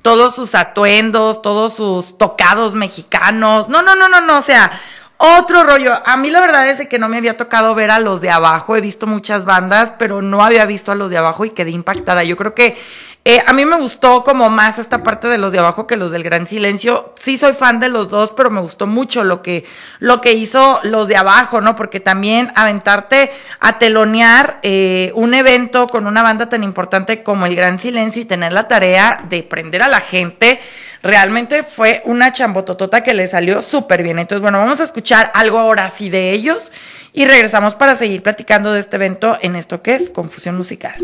todos 0.00 0.34
sus 0.34 0.54
atuendos, 0.54 1.42
todos 1.42 1.74
sus 1.74 2.16
tocados 2.16 2.74
mexicanos. 2.74 3.68
No, 3.68 3.82
no, 3.82 3.94
no, 3.94 4.08
no, 4.08 4.22
no, 4.22 4.38
o 4.38 4.42
sea, 4.42 4.72
otro 5.18 5.64
rollo. 5.64 6.00
A 6.04 6.16
mí 6.16 6.30
la 6.30 6.40
verdad 6.40 6.68
es 6.68 6.88
que 6.88 6.98
no 6.98 7.08
me 7.08 7.18
había 7.18 7.36
tocado 7.36 7.74
ver 7.74 7.90
a 7.90 8.00
los 8.00 8.20
de 8.20 8.30
abajo. 8.30 8.76
He 8.76 8.80
visto 8.80 9.06
muchas 9.06 9.44
bandas, 9.44 9.92
pero 9.98 10.22
no 10.22 10.42
había 10.42 10.64
visto 10.64 10.90
a 10.90 10.94
los 10.94 11.10
de 11.10 11.18
abajo 11.18 11.44
y 11.44 11.50
quedé 11.50 11.70
impactada. 11.70 12.24
Yo 12.24 12.36
creo 12.36 12.54
que 12.54 12.76
eh, 13.24 13.40
a 13.46 13.52
mí 13.52 13.64
me 13.64 13.76
gustó 13.76 14.24
como 14.24 14.50
más 14.50 14.80
esta 14.80 15.04
parte 15.04 15.28
de 15.28 15.38
los 15.38 15.52
de 15.52 15.60
abajo 15.60 15.86
que 15.86 15.94
los 15.94 16.10
del 16.10 16.24
Gran 16.24 16.48
Silencio. 16.48 17.14
Sí 17.20 17.38
soy 17.38 17.52
fan 17.52 17.78
de 17.78 17.88
los 17.88 18.08
dos, 18.08 18.32
pero 18.32 18.50
me 18.50 18.60
gustó 18.60 18.88
mucho 18.88 19.22
lo 19.22 19.42
que, 19.42 19.64
lo 20.00 20.20
que 20.20 20.32
hizo 20.32 20.80
los 20.82 21.06
de 21.06 21.16
abajo, 21.16 21.60
¿no? 21.60 21.76
Porque 21.76 22.00
también 22.00 22.50
aventarte 22.56 23.30
a 23.60 23.78
telonear 23.78 24.58
eh, 24.64 25.12
un 25.14 25.34
evento 25.34 25.86
con 25.86 26.08
una 26.08 26.22
banda 26.22 26.48
tan 26.48 26.64
importante 26.64 27.22
como 27.22 27.46
el 27.46 27.54
Gran 27.54 27.78
Silencio 27.78 28.22
y 28.22 28.24
tener 28.24 28.52
la 28.52 28.66
tarea 28.66 29.24
de 29.28 29.44
prender 29.44 29.82
a 29.82 29.88
la 29.88 30.00
gente, 30.00 30.60
realmente 31.04 31.62
fue 31.62 32.02
una 32.04 32.32
chambototota 32.32 33.04
que 33.04 33.14
le 33.14 33.28
salió 33.28 33.62
súper 33.62 34.02
bien. 34.02 34.18
Entonces, 34.18 34.42
bueno, 34.42 34.58
vamos 34.58 34.80
a 34.80 34.84
escuchar 34.84 35.30
algo 35.34 35.60
ahora 35.60 35.90
sí 35.90 36.10
de 36.10 36.32
ellos 36.32 36.72
y 37.12 37.24
regresamos 37.24 37.76
para 37.76 37.94
seguir 37.94 38.24
platicando 38.24 38.72
de 38.72 38.80
este 38.80 38.96
evento 38.96 39.38
en 39.42 39.54
esto 39.54 39.80
que 39.80 39.94
es 39.94 40.10
Confusión 40.10 40.56
Musical. 40.56 40.96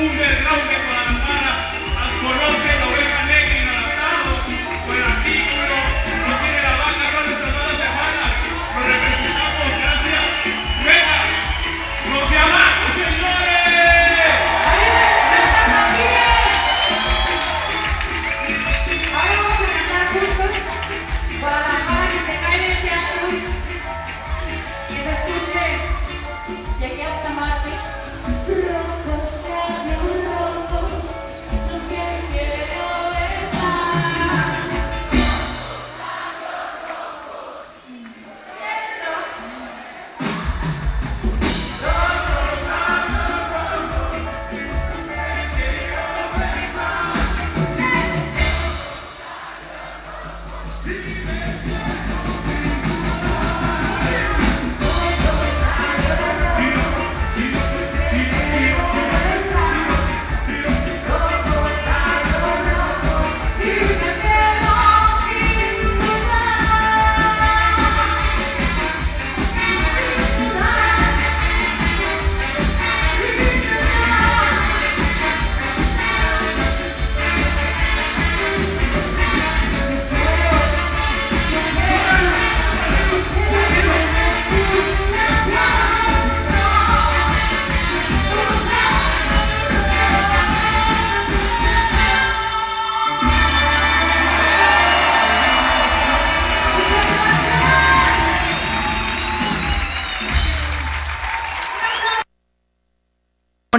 un 0.00 0.16
derrame 0.16 0.89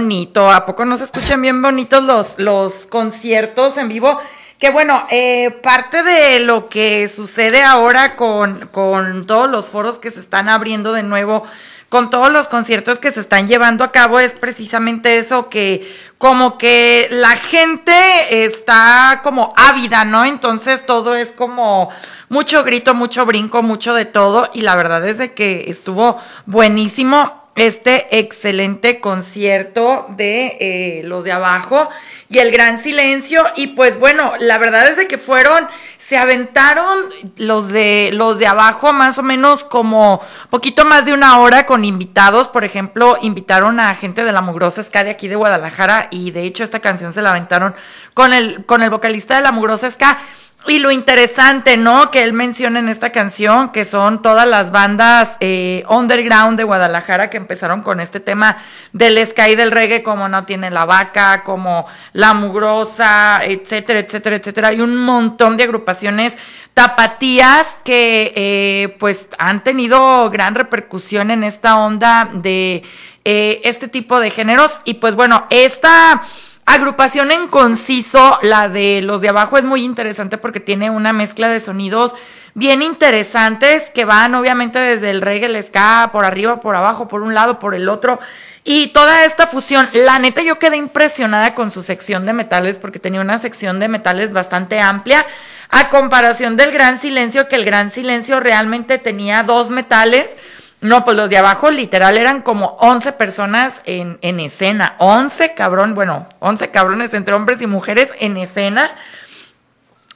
bonito. 0.02 0.50
¿A 0.50 0.66
poco 0.66 0.84
no 0.84 0.96
se 0.96 1.04
escuchan 1.04 1.40
bien 1.40 1.62
bonitos 1.62 2.02
los, 2.02 2.34
los 2.38 2.86
conciertos 2.86 3.76
en 3.76 3.88
vivo? 3.88 4.18
Que 4.58 4.70
bueno, 4.70 5.06
eh, 5.10 5.50
parte 5.62 6.02
de 6.02 6.40
lo 6.40 6.68
que 6.68 7.08
sucede 7.08 7.62
ahora 7.62 8.16
con, 8.16 8.68
con 8.72 9.24
todos 9.24 9.48
los 9.48 9.70
foros 9.70 9.98
que 9.98 10.10
se 10.10 10.20
están 10.20 10.48
abriendo 10.48 10.92
de 10.92 11.04
nuevo 11.04 11.44
con 11.88 12.08
todos 12.08 12.32
los 12.32 12.48
conciertos 12.48 12.98
que 13.00 13.12
se 13.12 13.20
están 13.20 13.46
llevando 13.46 13.84
a 13.84 13.92
cabo 13.92 14.18
es 14.18 14.32
precisamente 14.32 15.18
eso 15.18 15.50
que 15.50 15.86
como 16.16 16.56
que 16.56 17.06
la 17.10 17.36
gente 17.36 18.46
está 18.46 19.20
como 19.22 19.52
ávida, 19.56 20.06
¿no? 20.06 20.24
Entonces 20.24 20.86
todo 20.86 21.14
es 21.14 21.32
como 21.32 21.90
mucho 22.30 22.64
grito, 22.64 22.94
mucho 22.94 23.26
brinco, 23.26 23.62
mucho 23.62 23.92
de 23.92 24.06
todo 24.06 24.50
y 24.54 24.62
la 24.62 24.74
verdad 24.74 25.06
es 25.06 25.18
de 25.18 25.34
que 25.34 25.66
estuvo 25.68 26.16
buenísimo 26.46 27.41
este 27.54 28.18
excelente 28.18 29.00
concierto 29.00 30.06
de 30.16 30.56
eh, 30.58 31.02
los 31.04 31.24
de 31.24 31.32
abajo 31.32 31.88
y 32.28 32.38
el 32.38 32.50
gran 32.50 32.78
silencio. 32.78 33.44
Y 33.56 33.68
pues 33.68 33.98
bueno 33.98 34.32
la 34.38 34.58
verdad 34.58 34.88
es 34.88 34.96
de 34.96 35.06
que 35.06 35.18
fueron 35.18 35.68
se 35.98 36.16
aventaron 36.16 36.98
los 37.36 37.68
de 37.68 38.10
los 38.12 38.38
de 38.38 38.46
abajo 38.46 38.92
más 38.92 39.18
o 39.18 39.22
menos 39.22 39.64
como 39.64 40.20
poquito 40.50 40.84
más 40.84 41.04
de 41.04 41.12
una 41.12 41.38
hora 41.40 41.66
con 41.66 41.84
invitados. 41.84 42.48
Por 42.48 42.64
ejemplo 42.64 43.18
invitaron 43.20 43.80
a 43.80 43.94
gente 43.94 44.24
de 44.24 44.32
la 44.32 44.40
mugrosa 44.40 44.82
ska 44.82 45.04
de 45.04 45.10
aquí 45.10 45.28
de 45.28 45.36
Guadalajara 45.36 46.08
y 46.10 46.30
de 46.30 46.44
hecho 46.44 46.64
esta 46.64 46.80
canción 46.80 47.12
se 47.12 47.22
la 47.22 47.30
aventaron 47.30 47.74
con 48.14 48.32
el 48.32 48.64
con 48.64 48.82
el 48.82 48.90
vocalista 48.90 49.36
de 49.36 49.42
la 49.42 49.52
mugrosa 49.52 49.90
ska 49.90 50.18
y 50.66 50.78
lo 50.78 50.92
interesante, 50.92 51.76
¿no? 51.76 52.10
Que 52.10 52.22
él 52.22 52.32
menciona 52.32 52.78
en 52.78 52.88
esta 52.88 53.10
canción, 53.10 53.70
que 53.70 53.84
son 53.84 54.22
todas 54.22 54.46
las 54.46 54.70
bandas 54.70 55.36
eh, 55.40 55.84
underground 55.88 56.56
de 56.56 56.64
Guadalajara 56.64 57.30
que 57.30 57.36
empezaron 57.36 57.82
con 57.82 57.98
este 57.98 58.20
tema 58.20 58.58
del 58.92 59.24
sky 59.26 59.56
del 59.56 59.72
reggae, 59.72 60.02
como 60.02 60.28
No 60.28 60.44
Tiene 60.44 60.70
la 60.70 60.84
Vaca, 60.84 61.42
como 61.42 61.86
La 62.12 62.32
Mugrosa, 62.32 63.40
etcétera, 63.44 63.98
etcétera, 63.98 64.36
etcétera. 64.36 64.68
Hay 64.68 64.80
un 64.80 64.96
montón 64.96 65.56
de 65.56 65.64
agrupaciones 65.64 66.36
tapatías 66.74 67.76
que 67.84 68.32
eh, 68.36 68.96
pues 69.00 69.28
han 69.38 69.62
tenido 69.64 70.30
gran 70.30 70.54
repercusión 70.54 71.30
en 71.30 71.44
esta 71.44 71.76
onda 71.76 72.30
de 72.32 72.82
eh, 73.24 73.60
este 73.64 73.88
tipo 73.88 74.20
de 74.20 74.30
géneros. 74.30 74.80
Y 74.84 74.94
pues 74.94 75.14
bueno, 75.14 75.46
esta 75.50 76.22
Agrupación 76.64 77.32
en 77.32 77.48
conciso, 77.48 78.38
la 78.42 78.68
de 78.68 79.02
los 79.02 79.20
de 79.20 79.28
abajo 79.28 79.58
es 79.58 79.64
muy 79.64 79.82
interesante 79.82 80.38
porque 80.38 80.60
tiene 80.60 80.90
una 80.90 81.12
mezcla 81.12 81.48
de 81.48 81.58
sonidos 81.58 82.14
bien 82.54 82.82
interesantes 82.82 83.90
que 83.90 84.04
van 84.04 84.34
obviamente 84.34 84.78
desde 84.78 85.10
el 85.10 85.22
reggae, 85.22 85.46
el 85.46 85.62
ska, 85.62 86.10
por 86.12 86.24
arriba, 86.24 86.60
por 86.60 86.76
abajo, 86.76 87.08
por 87.08 87.22
un 87.22 87.34
lado, 87.34 87.58
por 87.58 87.74
el 87.74 87.88
otro. 87.88 88.20
Y 88.64 88.88
toda 88.88 89.24
esta 89.24 89.48
fusión, 89.48 89.88
la 89.92 90.20
neta 90.20 90.42
yo 90.42 90.60
quedé 90.60 90.76
impresionada 90.76 91.54
con 91.54 91.72
su 91.72 91.82
sección 91.82 92.26
de 92.26 92.32
metales 92.32 92.78
porque 92.78 93.00
tenía 93.00 93.20
una 93.20 93.38
sección 93.38 93.80
de 93.80 93.88
metales 93.88 94.32
bastante 94.32 94.78
amplia 94.78 95.26
a 95.68 95.88
comparación 95.88 96.56
del 96.56 96.70
Gran 96.70 97.00
Silencio, 97.00 97.48
que 97.48 97.56
el 97.56 97.64
Gran 97.64 97.90
Silencio 97.90 98.38
realmente 98.38 98.98
tenía 98.98 99.42
dos 99.42 99.70
metales 99.70 100.36
no, 100.82 101.04
pues 101.04 101.16
los 101.16 101.30
de 101.30 101.38
abajo 101.38 101.70
literal 101.70 102.18
eran 102.18 102.42
como 102.42 102.76
11 102.80 103.12
personas 103.12 103.82
en, 103.84 104.18
en 104.20 104.40
escena. 104.40 104.96
11 104.98 105.54
cabrón, 105.54 105.94
bueno, 105.94 106.26
11 106.40 106.70
cabrones 106.70 107.14
entre 107.14 107.34
hombres 107.34 107.62
y 107.62 107.68
mujeres 107.68 108.10
en 108.18 108.36
escena. 108.36 108.90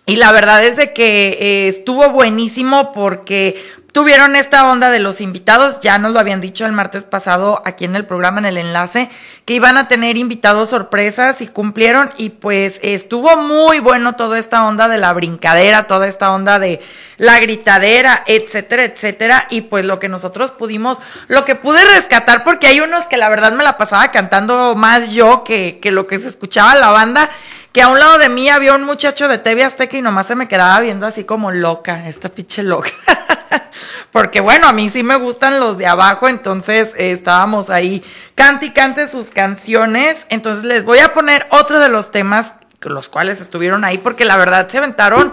Y 0.06 0.16
la 0.16 0.32
verdad 0.32 0.64
es 0.64 0.76
de 0.76 0.92
que 0.92 1.38
eh, 1.40 1.68
estuvo 1.68 2.10
buenísimo 2.10 2.92
porque 2.92 3.62
tuvieron 3.96 4.36
esta 4.36 4.68
onda 4.68 4.90
de 4.90 5.00
los 5.00 5.22
invitados, 5.22 5.80
ya 5.80 5.96
nos 5.96 6.12
lo 6.12 6.20
habían 6.20 6.42
dicho 6.42 6.66
el 6.66 6.72
martes 6.72 7.04
pasado 7.04 7.62
aquí 7.64 7.86
en 7.86 7.96
el 7.96 8.04
programa, 8.04 8.40
en 8.40 8.44
el 8.44 8.58
enlace, 8.58 9.08
que 9.46 9.54
iban 9.54 9.78
a 9.78 9.88
tener 9.88 10.18
invitados 10.18 10.68
sorpresas 10.68 11.40
y 11.40 11.46
cumplieron 11.46 12.12
y 12.18 12.28
pues 12.28 12.78
estuvo 12.82 13.38
muy 13.38 13.78
bueno 13.78 14.14
toda 14.14 14.38
esta 14.38 14.66
onda 14.66 14.88
de 14.88 14.98
la 14.98 15.14
brincadera, 15.14 15.86
toda 15.86 16.08
esta 16.08 16.30
onda 16.30 16.58
de 16.58 16.82
la 17.16 17.40
gritadera, 17.40 18.22
etcétera, 18.26 18.84
etcétera, 18.84 19.46
y 19.48 19.62
pues 19.62 19.86
lo 19.86 19.98
que 19.98 20.10
nosotros 20.10 20.50
pudimos, 20.50 20.98
lo 21.28 21.46
que 21.46 21.54
pude 21.54 21.82
rescatar, 21.94 22.44
porque 22.44 22.66
hay 22.66 22.80
unos 22.80 23.06
que 23.06 23.16
la 23.16 23.30
verdad 23.30 23.52
me 23.52 23.64
la 23.64 23.78
pasaba 23.78 24.10
cantando 24.10 24.74
más 24.76 25.08
yo 25.12 25.42
que, 25.42 25.78
que 25.80 25.90
lo 25.90 26.06
que 26.06 26.18
se 26.18 26.28
escuchaba 26.28 26.74
la 26.74 26.90
banda, 26.90 27.30
que 27.72 27.80
a 27.80 27.88
un 27.88 27.98
lado 27.98 28.18
de 28.18 28.28
mí 28.28 28.50
había 28.50 28.74
un 28.74 28.84
muchacho 28.84 29.26
de 29.26 29.38
TV 29.38 29.64
Azteca 29.64 29.96
y 29.96 30.02
nomás 30.02 30.26
se 30.26 30.34
me 30.34 30.48
quedaba 30.48 30.78
viendo 30.80 31.06
así 31.06 31.24
como 31.24 31.50
loca, 31.50 32.06
esta 32.06 32.28
pinche 32.28 32.62
loca. 32.62 32.90
Porque 34.12 34.40
bueno, 34.40 34.68
a 34.68 34.72
mí 34.72 34.88
sí 34.90 35.02
me 35.02 35.16
gustan 35.16 35.60
los 35.60 35.78
de 35.78 35.86
abajo, 35.86 36.28
entonces 36.28 36.92
eh, 36.96 37.12
estábamos 37.12 37.70
ahí 37.70 38.04
cante 38.34 38.66
y 38.66 38.70
cante 38.70 39.08
sus 39.08 39.30
canciones. 39.30 40.26
Entonces 40.28 40.64
les 40.64 40.84
voy 40.84 40.98
a 40.98 41.12
poner 41.12 41.46
otro 41.50 41.78
de 41.78 41.88
los 41.88 42.10
temas, 42.10 42.54
los 42.82 43.08
cuales 43.08 43.40
estuvieron 43.40 43.84
ahí, 43.84 43.98
porque 43.98 44.24
la 44.24 44.36
verdad 44.36 44.68
se 44.68 44.78
aventaron 44.78 45.32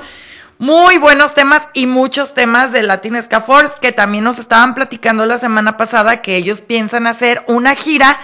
muy 0.60 0.98
buenos 0.98 1.34
temas 1.34 1.68
y 1.74 1.88
muchos 1.88 2.34
temas 2.34 2.72
de 2.72 2.84
Latin 2.84 3.22
Ska 3.22 3.42
Force 3.42 3.76
que 3.82 3.92
también 3.92 4.24
nos 4.24 4.40
estaban 4.40 4.76
platicando 4.76 5.26
la 5.26 5.38
semana 5.38 5.78
pasada 5.78 6.22
que 6.22 6.36
ellos 6.36 6.62
piensan 6.62 7.08
hacer 7.08 7.44
una 7.48 7.76
gira 7.76 8.20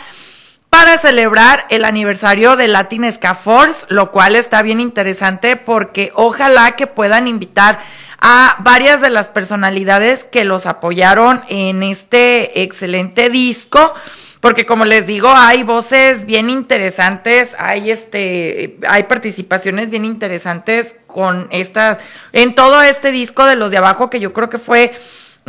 para 0.69 0.97
celebrar 0.99 1.65
el 1.69 1.83
aniversario 1.83 2.55
de 2.55 2.67
Latin 2.67 3.11
Ska 3.11 3.33
Force, 3.33 3.87
lo 3.89 4.11
cual 4.11 4.35
está 4.35 4.61
bien 4.61 4.79
interesante 4.79 5.55
porque 5.55 6.11
ojalá 6.15 6.75
que 6.75 6.87
puedan 6.87 7.27
invitar 7.27 7.79
a 8.21 8.57
varias 8.59 9.01
de 9.01 9.09
las 9.09 9.27
personalidades 9.27 10.23
que 10.23 10.43
los 10.43 10.65
apoyaron 10.65 11.43
en 11.49 11.83
este 11.83 12.63
excelente 12.63 13.29
disco. 13.29 13.93
Porque 14.41 14.65
como 14.65 14.85
les 14.85 15.05
digo, 15.05 15.27
hay 15.29 15.63
voces 15.63 16.25
bien 16.25 16.49
interesantes, 16.49 17.57
hay 17.59 17.91
este, 17.91 18.77
hay 18.87 19.03
participaciones 19.03 19.89
bien 19.89 20.05
interesantes 20.05 20.95
con 21.07 21.49
estas, 21.51 21.97
en 22.31 22.55
todo 22.55 22.81
este 22.81 23.11
disco 23.11 23.45
de 23.45 23.57
los 23.57 23.69
de 23.69 23.77
abajo 23.77 24.09
que 24.09 24.21
yo 24.21 24.31
creo 24.31 24.49
que 24.49 24.57
fue 24.57 24.93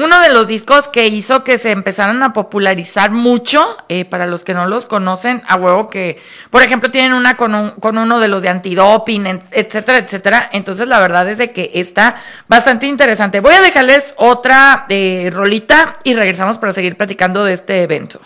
uno 0.02 0.20
de 0.20 0.30
los 0.30 0.46
discos 0.46 0.88
que 0.88 1.06
hizo 1.08 1.44
que 1.44 1.58
se 1.58 1.70
empezaran 1.70 2.22
a 2.22 2.32
popularizar 2.32 3.10
mucho, 3.10 3.76
eh, 3.88 4.04
para 4.04 4.26
los 4.26 4.44
que 4.44 4.54
no 4.54 4.66
los 4.66 4.86
conocen, 4.86 5.42
a 5.48 5.56
huevo 5.56 5.88
que, 5.90 6.20
por 6.50 6.62
ejemplo, 6.62 6.90
tienen 6.90 7.12
una 7.12 7.36
con, 7.36 7.70
con 7.80 7.98
uno 7.98 8.20
de 8.20 8.28
los 8.28 8.42
de 8.42 8.48
antidoping, 8.48 9.26
etcétera, 9.50 9.98
etcétera. 9.98 10.50
Entonces, 10.52 10.88
la 10.88 11.00
verdad 11.00 11.28
es 11.28 11.38
de 11.38 11.52
que 11.52 11.70
está 11.74 12.16
bastante 12.48 12.86
interesante. 12.86 13.40
Voy 13.40 13.54
a 13.54 13.62
dejarles 13.62 14.14
otra 14.16 14.86
eh, 14.88 15.30
rolita 15.32 15.94
y 16.04 16.14
regresamos 16.14 16.58
para 16.58 16.72
seguir 16.72 16.96
platicando 16.96 17.44
de 17.44 17.54
este 17.54 17.82
evento. 17.82 18.20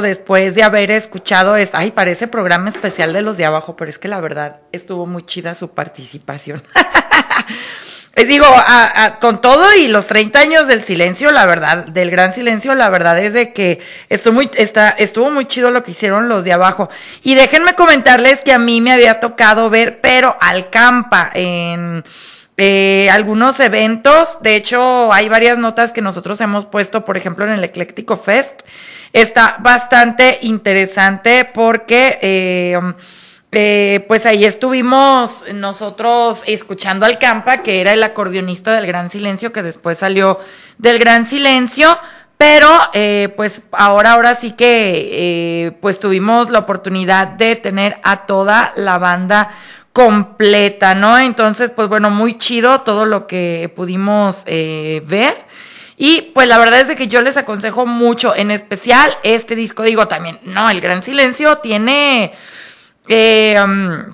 Después 0.00 0.54
de 0.54 0.62
haber 0.62 0.90
escuchado 0.90 1.56
esto. 1.56 1.76
Ay, 1.76 1.90
parece 1.90 2.28
programa 2.28 2.68
especial 2.68 3.12
de 3.12 3.22
los 3.22 3.36
de 3.36 3.44
abajo, 3.44 3.76
pero 3.76 3.90
es 3.90 3.98
que 3.98 4.08
la 4.08 4.20
verdad 4.20 4.60
estuvo 4.72 5.06
muy 5.06 5.24
chida 5.24 5.54
su 5.54 5.70
participación. 5.70 6.62
Digo, 8.16 8.46
con 9.20 9.42
todo 9.42 9.74
y 9.74 9.88
los 9.88 10.06
30 10.06 10.40
años 10.40 10.66
del 10.66 10.82
silencio, 10.82 11.30
la 11.32 11.44
verdad, 11.44 11.84
del 11.84 12.10
gran 12.10 12.32
silencio, 12.32 12.74
la 12.74 12.88
verdad 12.88 13.18
es 13.18 13.34
de 13.34 13.52
que 13.52 13.78
estuvo 14.08 14.32
muy, 14.32 14.50
está, 14.54 14.88
estuvo 14.88 15.30
muy 15.30 15.44
chido 15.46 15.70
lo 15.70 15.82
que 15.82 15.90
hicieron 15.90 16.26
los 16.26 16.42
de 16.42 16.54
abajo. 16.54 16.88
Y 17.22 17.34
déjenme 17.34 17.74
comentarles 17.74 18.42
que 18.42 18.54
a 18.54 18.58
mí 18.58 18.80
me 18.80 18.92
había 18.92 19.20
tocado 19.20 19.68
ver, 19.68 20.00
pero 20.00 20.34
al 20.40 20.70
campa 20.70 21.30
en 21.34 22.04
eh, 22.56 23.08
algunos 23.10 23.60
eventos. 23.60 24.38
De 24.42 24.56
hecho, 24.56 25.12
hay 25.12 25.28
varias 25.28 25.58
notas 25.58 25.92
que 25.92 26.00
nosotros 26.00 26.40
hemos 26.40 26.66
puesto, 26.66 27.04
por 27.04 27.16
ejemplo, 27.16 27.44
en 27.44 27.52
el 27.52 27.64
Ecléctico 27.64 28.16
Fest. 28.16 28.62
Está 29.12 29.56
bastante 29.60 30.38
interesante 30.42 31.44
porque... 31.44 32.18
Eh, 32.22 32.80
eh, 33.52 34.04
pues 34.08 34.26
ahí 34.26 34.44
estuvimos 34.44 35.44
nosotros 35.54 36.42
escuchando 36.46 37.06
al 37.06 37.18
Campa, 37.18 37.62
que 37.62 37.80
era 37.80 37.92
el 37.92 38.02
acordeonista 38.02 38.74
del 38.74 38.86
Gran 38.86 39.10
Silencio, 39.10 39.52
que 39.52 39.62
después 39.62 39.96
salió 39.96 40.40
del 40.76 40.98
Gran 40.98 41.24
Silencio, 41.26 41.98
pero 42.36 42.68
eh, 42.92 43.32
pues 43.36 43.62
ahora, 43.72 44.12
ahora 44.12 44.34
sí 44.34 44.52
que 44.52 45.08
eh, 45.66 45.70
pues 45.80 45.98
tuvimos 45.98 46.50
la 46.50 46.58
oportunidad 46.58 47.28
de 47.28 47.56
tener 47.56 47.98
a 48.02 48.26
toda 48.26 48.72
la 48.76 48.98
banda 48.98 49.50
completa, 49.96 50.94
¿no? 50.94 51.16
Entonces, 51.16 51.70
pues 51.70 51.88
bueno, 51.88 52.10
muy 52.10 52.36
chido 52.36 52.82
todo 52.82 53.06
lo 53.06 53.26
que 53.26 53.72
pudimos 53.74 54.44
ver. 54.44 55.34
Y 55.96 56.32
pues 56.34 56.46
la 56.46 56.58
verdad 56.58 56.80
es 56.80 56.88
de 56.88 56.96
que 56.96 57.08
yo 57.08 57.22
les 57.22 57.38
aconsejo 57.38 57.86
mucho, 57.86 58.36
en 58.36 58.50
especial 58.50 59.10
este 59.22 59.56
disco, 59.56 59.84
digo 59.84 60.06
también, 60.06 60.38
no, 60.42 60.68
el 60.68 60.82
Gran 60.82 61.02
Silencio 61.02 61.56
tiene 61.58 62.34
eh, 63.08 63.58
um, 63.64 64.12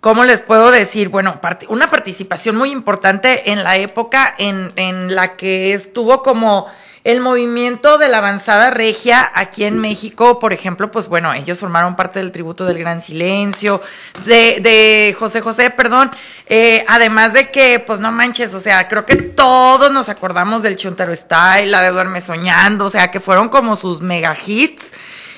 ¿Cómo 0.00 0.24
les 0.24 0.42
puedo 0.42 0.70
decir? 0.70 1.08
Bueno, 1.08 1.40
una 1.68 1.88
participación 1.88 2.56
muy 2.56 2.70
importante 2.70 3.50
en 3.50 3.64
la 3.64 3.78
época 3.78 4.34
en, 4.36 4.70
en 4.76 5.14
la 5.14 5.36
que 5.36 5.72
estuvo 5.72 6.22
como 6.22 6.66
el 7.04 7.20
movimiento 7.20 7.98
de 7.98 8.08
la 8.08 8.18
avanzada 8.18 8.70
regia 8.70 9.30
aquí 9.34 9.64
en 9.64 9.78
México, 9.78 10.38
por 10.38 10.54
ejemplo, 10.54 10.90
pues 10.90 11.06
bueno, 11.08 11.34
ellos 11.34 11.60
formaron 11.60 11.96
parte 11.96 12.18
del 12.18 12.32
tributo 12.32 12.64
del 12.64 12.78
Gran 12.78 13.02
Silencio, 13.02 13.82
de, 14.24 14.58
de 14.60 15.14
José 15.18 15.42
José, 15.42 15.68
perdón, 15.68 16.10
eh, 16.46 16.82
además 16.88 17.34
de 17.34 17.50
que, 17.50 17.78
pues 17.78 18.00
no 18.00 18.10
manches, 18.10 18.54
o 18.54 18.60
sea, 18.60 18.88
creo 18.88 19.04
que 19.04 19.16
todos 19.16 19.92
nos 19.92 20.08
acordamos 20.08 20.62
del 20.62 20.76
Chuntaro 20.76 21.14
Style, 21.14 21.70
la 21.70 21.82
de 21.82 21.90
Duerme 21.90 22.22
Soñando, 22.22 22.86
o 22.86 22.90
sea, 22.90 23.10
que 23.10 23.20
fueron 23.20 23.50
como 23.50 23.76
sus 23.76 24.00
mega 24.00 24.34
hits 24.46 24.90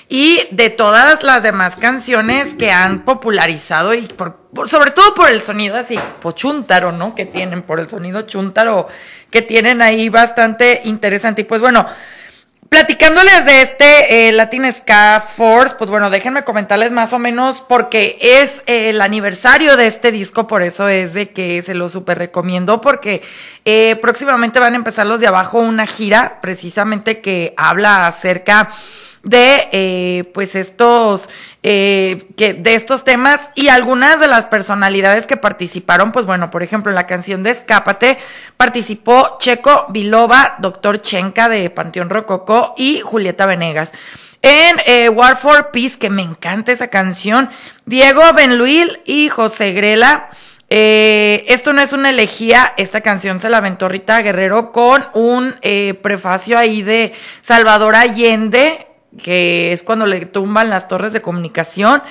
y 0.08 0.40
de 0.52 0.70
todas 0.70 1.22
las 1.22 1.42
demás 1.42 1.74
canciones 1.74 2.54
que 2.54 2.70
han 2.70 3.04
popularizado 3.04 3.92
y 3.92 4.06
por, 4.06 4.38
sobre 4.66 4.92
todo 4.92 5.14
por 5.14 5.30
el 5.30 5.42
sonido 5.42 5.76
así, 5.76 5.98
pochuntaro, 6.20 6.92
¿no? 6.92 7.14
Que 7.14 7.26
tienen, 7.26 7.62
por 7.62 7.80
el 7.80 7.88
sonido 7.88 8.22
chuntaro 8.22 8.88
que 9.30 9.42
tienen 9.42 9.82
ahí 9.82 10.08
bastante 10.08 10.82
interesante. 10.84 11.42
Y 11.42 11.44
pues 11.44 11.60
bueno, 11.60 11.86
platicándoles 12.68 13.44
de 13.46 13.62
este 13.62 14.28
eh, 14.28 14.32
Latin 14.32 14.72
Ska 14.72 15.24
Force, 15.36 15.74
pues 15.76 15.90
bueno, 15.90 16.08
déjenme 16.08 16.44
comentarles 16.44 16.92
más 16.92 17.12
o 17.12 17.18
menos 17.18 17.60
porque 17.60 18.16
es 18.20 18.62
el 18.66 19.00
aniversario 19.00 19.76
de 19.76 19.88
este 19.88 20.12
disco, 20.12 20.46
por 20.46 20.62
eso 20.62 20.88
es 20.88 21.14
de 21.14 21.30
que 21.30 21.62
se 21.62 21.74
lo 21.74 21.88
super 21.88 22.16
recomiendo, 22.16 22.80
porque 22.80 23.22
eh, 23.64 23.98
próximamente 24.00 24.60
van 24.60 24.74
a 24.74 24.76
empezar 24.76 25.06
los 25.06 25.20
de 25.20 25.26
abajo 25.26 25.58
una 25.58 25.86
gira 25.86 26.38
precisamente 26.40 27.20
que 27.20 27.54
habla 27.56 28.06
acerca 28.06 28.68
de 29.26 29.68
eh, 29.72 30.30
pues 30.32 30.54
estos 30.54 31.28
eh, 31.64 32.28
que 32.36 32.54
de 32.54 32.76
estos 32.76 33.02
temas 33.02 33.50
y 33.56 33.68
algunas 33.68 34.20
de 34.20 34.28
las 34.28 34.46
personalidades 34.46 35.26
que 35.26 35.36
participaron 35.36 36.12
pues 36.12 36.26
bueno 36.26 36.48
por 36.48 36.62
ejemplo 36.62 36.92
en 36.92 36.94
la 36.94 37.08
canción 37.08 37.42
de 37.42 37.50
Escápate 37.50 38.18
participó 38.56 39.36
Checo 39.40 39.86
Vilova 39.88 40.54
Doctor 40.60 41.02
Chenka 41.02 41.48
de 41.48 41.68
Panteón 41.70 42.08
Rococó 42.08 42.74
y 42.76 43.00
Julieta 43.00 43.46
Venegas. 43.46 43.92
En 44.42 44.76
eh, 44.86 45.08
War 45.08 45.36
for 45.36 45.72
Peace 45.72 45.98
que 45.98 46.08
me 46.08 46.22
encanta 46.22 46.70
esa 46.70 46.86
canción 46.86 47.50
Diego 47.84 48.22
Benluil 48.32 49.00
y 49.04 49.28
José 49.28 49.72
Grela 49.72 50.30
esto 50.68 51.72
no 51.72 51.80
es 51.80 51.92
una 51.92 52.10
elegía, 52.10 52.74
esta 52.76 53.00
canción 53.00 53.38
se 53.38 53.48
la 53.48 53.58
aventó 53.58 53.88
Rita 53.88 54.20
Guerrero 54.20 54.72
con 54.72 55.06
un 55.14 55.54
prefacio 56.02 56.58
ahí 56.58 56.82
de 56.82 57.14
Salvador 57.40 57.94
Allende, 57.94 58.84
que 59.22 59.72
es 59.72 59.82
cuando 59.82 60.06
le 60.06 60.26
tumban 60.26 60.70
las 60.70 60.88
torres 60.88 61.12
de 61.12 61.22
comunicación. 61.22 62.02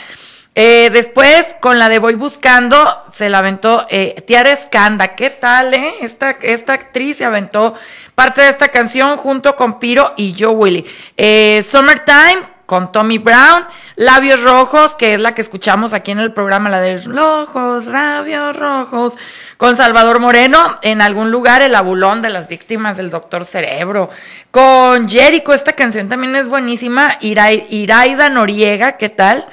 Eh, 0.57 0.89
después, 0.93 1.45
con 1.59 1.79
la 1.79 1.89
de 1.89 1.99
Voy 1.99 2.13
Buscando, 2.15 2.77
se 3.11 3.27
la 3.27 3.39
aventó 3.39 3.85
eh, 3.89 4.23
Tiara 4.25 4.53
Escanda. 4.53 5.09
¿Qué 5.09 5.29
tal, 5.29 5.73
eh? 5.73 5.91
Esta, 6.01 6.31
esta 6.41 6.71
actriz 6.71 7.17
se 7.17 7.25
aventó 7.25 7.75
parte 8.15 8.41
de 8.41 8.49
esta 8.49 8.69
canción 8.69 9.17
junto 9.17 9.57
con 9.57 9.79
Piro 9.79 10.13
y 10.15 10.33
Joe 10.39 10.53
Willy. 10.53 10.85
Eh, 11.17 11.61
Summertime, 11.69 12.54
con 12.65 12.91
Tommy 12.91 13.17
Brown, 13.17 13.65
Labios 13.95 14.41
Rojos, 14.41 14.95
que 14.95 15.13
es 15.13 15.19
la 15.19 15.35
que 15.35 15.41
escuchamos 15.41 15.93
aquí 15.93 16.11
en 16.11 16.19
el 16.19 16.33
programa, 16.33 16.69
la 16.69 16.81
de 16.81 16.97
Rojos, 16.97 17.85
Labios 17.85 18.55
Rojos, 18.55 19.17
con 19.57 19.75
Salvador 19.75 20.19
Moreno, 20.19 20.79
en 20.81 21.01
algún 21.01 21.31
lugar 21.31 21.61
el 21.61 21.75
abulón 21.75 22.21
de 22.21 22.29
las 22.29 22.47
víctimas 22.47 22.97
del 22.97 23.09
Doctor 23.09 23.45
Cerebro, 23.45 24.09
con 24.51 25.07
Jericho, 25.07 25.53
esta 25.53 25.73
canción 25.73 26.09
también 26.09 26.35
es 26.35 26.47
buenísima, 26.47 27.17
Iraida 27.21 28.29
Noriega, 28.29 28.97
¿qué 28.97 29.09
tal? 29.09 29.45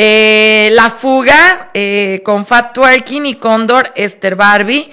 Eh, 0.00 0.70
la 0.74 0.90
fuga 0.90 1.70
eh, 1.74 2.22
con 2.24 2.46
Fat 2.46 2.72
Twerking 2.72 3.26
y 3.26 3.34
Condor 3.34 3.92
Esther 3.96 4.36
Barbie. 4.36 4.88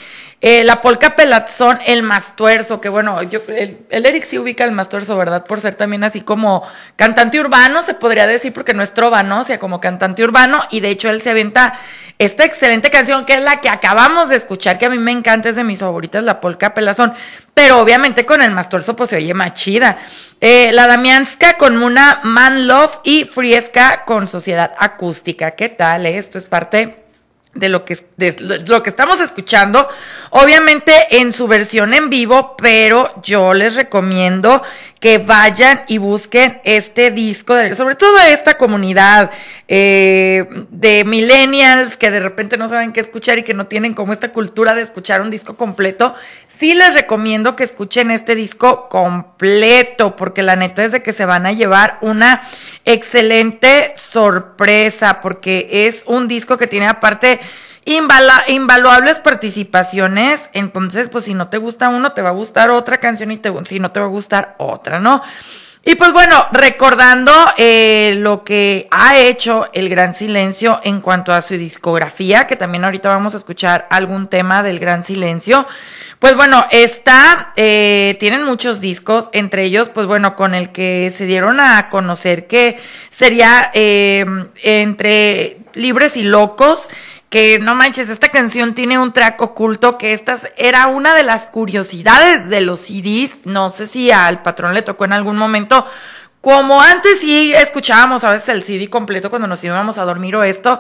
Eh, 0.48 0.64
la 0.64 0.80
polca 0.80 1.16
pelazón, 1.16 1.80
el 1.88 2.04
mastuerzo, 2.04 2.80
que 2.80 2.88
bueno, 2.88 3.24
yo, 3.24 3.40
el, 3.48 3.80
Eric 3.90 4.26
sí 4.26 4.38
ubica 4.38 4.64
el 4.64 4.74
mastuerzo, 4.74 5.18
¿verdad? 5.18 5.48
Por 5.48 5.60
ser 5.60 5.74
también 5.74 6.04
así 6.04 6.22
como 6.22 6.62
cantante 6.96 7.40
urbano, 7.40 7.82
se 7.82 7.96
podría 7.96 8.28
decir, 8.28 8.54
porque 8.54 8.76
no 8.76 8.84
es 8.84 8.94
trova, 8.94 9.24
¿no? 9.24 9.40
O 9.40 9.44
sea, 9.44 9.58
como 9.58 9.82
cantante 9.82 10.24
urbano, 10.24 10.62
y 10.70 10.82
de 10.82 10.90
hecho 10.90 11.10
él 11.10 11.24
se 11.24 11.32
avienta 11.32 11.80
esta 12.20 12.46
excelente 12.46 12.92
canción, 12.92 13.26
que 13.26 13.34
es 13.34 13.42
la 13.42 13.60
que 13.60 13.70
acabamos 13.70 14.30
de 14.30 14.36
escuchar, 14.36 14.78
que 14.78 14.86
a 14.86 14.92
mí 14.92 15.00
me 15.00 15.12
encanta, 15.12 15.50
es 15.50 15.56
de 15.56 15.64
mis 15.64 15.80
favoritas, 15.80 16.24
la 16.24 16.40
polca 16.40 16.76
pelazón, 16.76 17.16
pero 17.56 17.80
obviamente 17.80 18.28
con 18.28 18.44
el 18.44 18.52
mastuerzo 18.52 18.96
pues 18.96 19.10
se 19.10 19.16
oye 19.16 19.34
más 19.34 19.56
chida. 19.56 19.98
Eh, 20.42 20.70
la 20.74 20.86
Damianska 20.86 21.58
con 21.58 21.82
una 21.82 22.20
Man 22.22 22.68
Love 22.68 23.00
y 23.04 23.24
Friesca 23.24 24.06
con 24.06 24.28
Sociedad 24.28 24.76
Acústica. 24.78 25.56
¿Qué 25.56 25.70
tal? 25.70 26.06
Eh? 26.06 26.20
Esto 26.20 26.38
es 26.38 26.46
parte 26.46 27.05
de 27.56 27.70
lo 27.70 27.86
que, 27.86 27.98
de 28.18 28.36
lo 28.68 28.84
que 28.84 28.89
estamos 28.89 29.20
escuchando, 29.20 29.88
obviamente 30.30 30.94
en 31.18 31.32
su 31.32 31.48
versión 31.48 31.94
en 31.94 32.10
vivo, 32.10 32.56
pero 32.58 33.12
yo 33.24 33.54
les 33.54 33.76
recomiendo 33.76 34.62
que 35.00 35.18
vayan 35.18 35.82
y 35.88 35.98
busquen 35.98 36.62
este 36.64 37.12
disco, 37.12 37.54
sobre 37.76 37.96
todo 37.96 38.18
esta 38.22 38.56
comunidad 38.56 39.30
eh, 39.68 40.46
de 40.70 41.04
millennials 41.04 41.98
que 41.98 42.12
de 42.12 42.20
repente 42.20 42.58
no 42.58 42.70
saben 42.70 42.94
qué 42.94 43.02
escuchar 43.02 43.38
y 43.38 43.44
que 43.44 43.54
no 43.54 43.68
tienen 43.68 43.94
como 43.94 44.14
esta 44.14 44.32
cultura 44.32 44.74
de 44.74 44.82
escuchar 44.82 45.22
un 45.22 45.30
disco 45.30 45.58
completo. 45.58 46.16
Sí 46.48 46.74
les 46.74 46.94
recomiendo 46.94 47.56
que 47.56 47.64
escuchen 47.64 48.10
este 48.10 48.36
disco 48.36 48.90
completo, 48.90 50.16
porque 50.16 50.44
la 50.44 50.56
neta 50.56 50.86
es 50.86 50.92
de 50.92 51.04
que 51.04 51.14
se 51.14 51.26
van 51.26 51.46
a 51.46 51.52
llevar 51.52 51.98
una 52.02 52.42
excelente 52.86 53.94
sorpresa, 53.98 55.22
porque 55.22 55.88
es 55.88 56.04
un 56.06 56.28
disco 56.28 56.58
que 56.58 56.68
tiene 56.68 56.88
aparte 56.88 57.40
invaluables 57.86 59.19
participaciones. 59.19 60.50
Entonces, 60.54 61.10
pues 61.10 61.26
si 61.26 61.34
no 61.34 61.48
te 61.48 61.58
gusta 61.58 61.89
uno, 61.89 62.12
te 62.13 62.21
va 62.21 62.30
a 62.30 62.34
gustar 62.34 62.69
otra 62.71 62.98
canción 62.98 63.32
y 63.32 63.38
te, 63.38 63.54
si 63.65 63.80
no 63.80 63.91
te 63.91 64.00
va 64.00 64.08
a 64.08 64.10
gustar 64.10 64.56
otra, 64.58 65.00
¿no? 65.00 65.21
Y 65.88 65.93
pues 65.93 66.12
bueno, 66.13 66.48
recordando 66.52 67.32
eh, 67.58 68.15
lo 68.17 68.43
que 68.43 68.88
ha 68.89 69.19
hecho 69.19 69.69
el 69.71 69.88
Gran 69.88 70.15
Silencio 70.15 70.82
en 70.84 71.00
cuanto 71.00 71.32
a 71.32 71.43
su 71.43 71.54
discografía, 71.54 72.48
que 72.48 72.56
también 72.56 72.84
ahorita 72.84 73.10
vamos 73.10 73.36
a 73.36 73.38
escuchar 73.38 73.86
algún 73.91 74.28
tema 74.28 74.63
del 74.63 74.80
Gran 74.80 75.06
Silencio. 75.06 75.67
Pues 76.17 76.36
bueno, 76.36 76.65
está, 76.71 77.54
eh, 77.56 78.17
tienen 78.19 78.41
muchos 78.45 78.82
discos, 78.82 79.30
entre 79.32 79.63
ellos, 79.63 79.89
pues 79.89 80.08
bueno, 80.08 80.36
con 80.36 80.56
el 80.56 80.71
que 80.71 81.13
se 81.15 81.28
dieron 81.28 81.60
a 81.60 81.89
conocer 81.89 82.48
que 82.48 82.80
sería 83.12 83.69
eh, 83.76 84.26
entre 84.63 85.58
Libres 85.76 86.17
y 86.17 86.24
Locos 86.24 86.89
que 87.36 87.60
no 87.60 87.76
manches, 87.76 88.08
esta 88.08 88.30
canción 88.30 88.74
tiene 88.76 88.98
un 88.98 89.12
track 89.12 89.41
oculto 89.41 89.98
que 89.98 90.13
esta 90.13 90.39
era 90.56 90.88
una 90.88 91.13
de 91.13 91.24
las 91.24 91.48
curiosidades 91.48 92.48
de 92.48 92.62
los 92.62 92.80
CDs, 92.80 93.39
no 93.43 93.69
sé 93.69 93.88
si 93.88 94.10
al 94.10 94.41
patrón 94.41 94.74
le 94.74 94.84
tocó 94.84 95.04
en 95.04 95.12
algún 95.12 95.36
momento, 95.36 95.86
como 96.39 96.82
antes 96.82 97.19
sí 97.19 97.54
escuchábamos 97.54 98.24
a 98.24 98.32
veces 98.32 98.48
el 98.48 98.63
CD 98.63 98.89
completo 98.89 99.30
cuando 99.30 99.50
nos 99.50 99.62
íbamos 99.65 99.98
a 99.98 100.06
dormir 100.06 100.38
o 100.38 100.43
esto, 100.43 100.80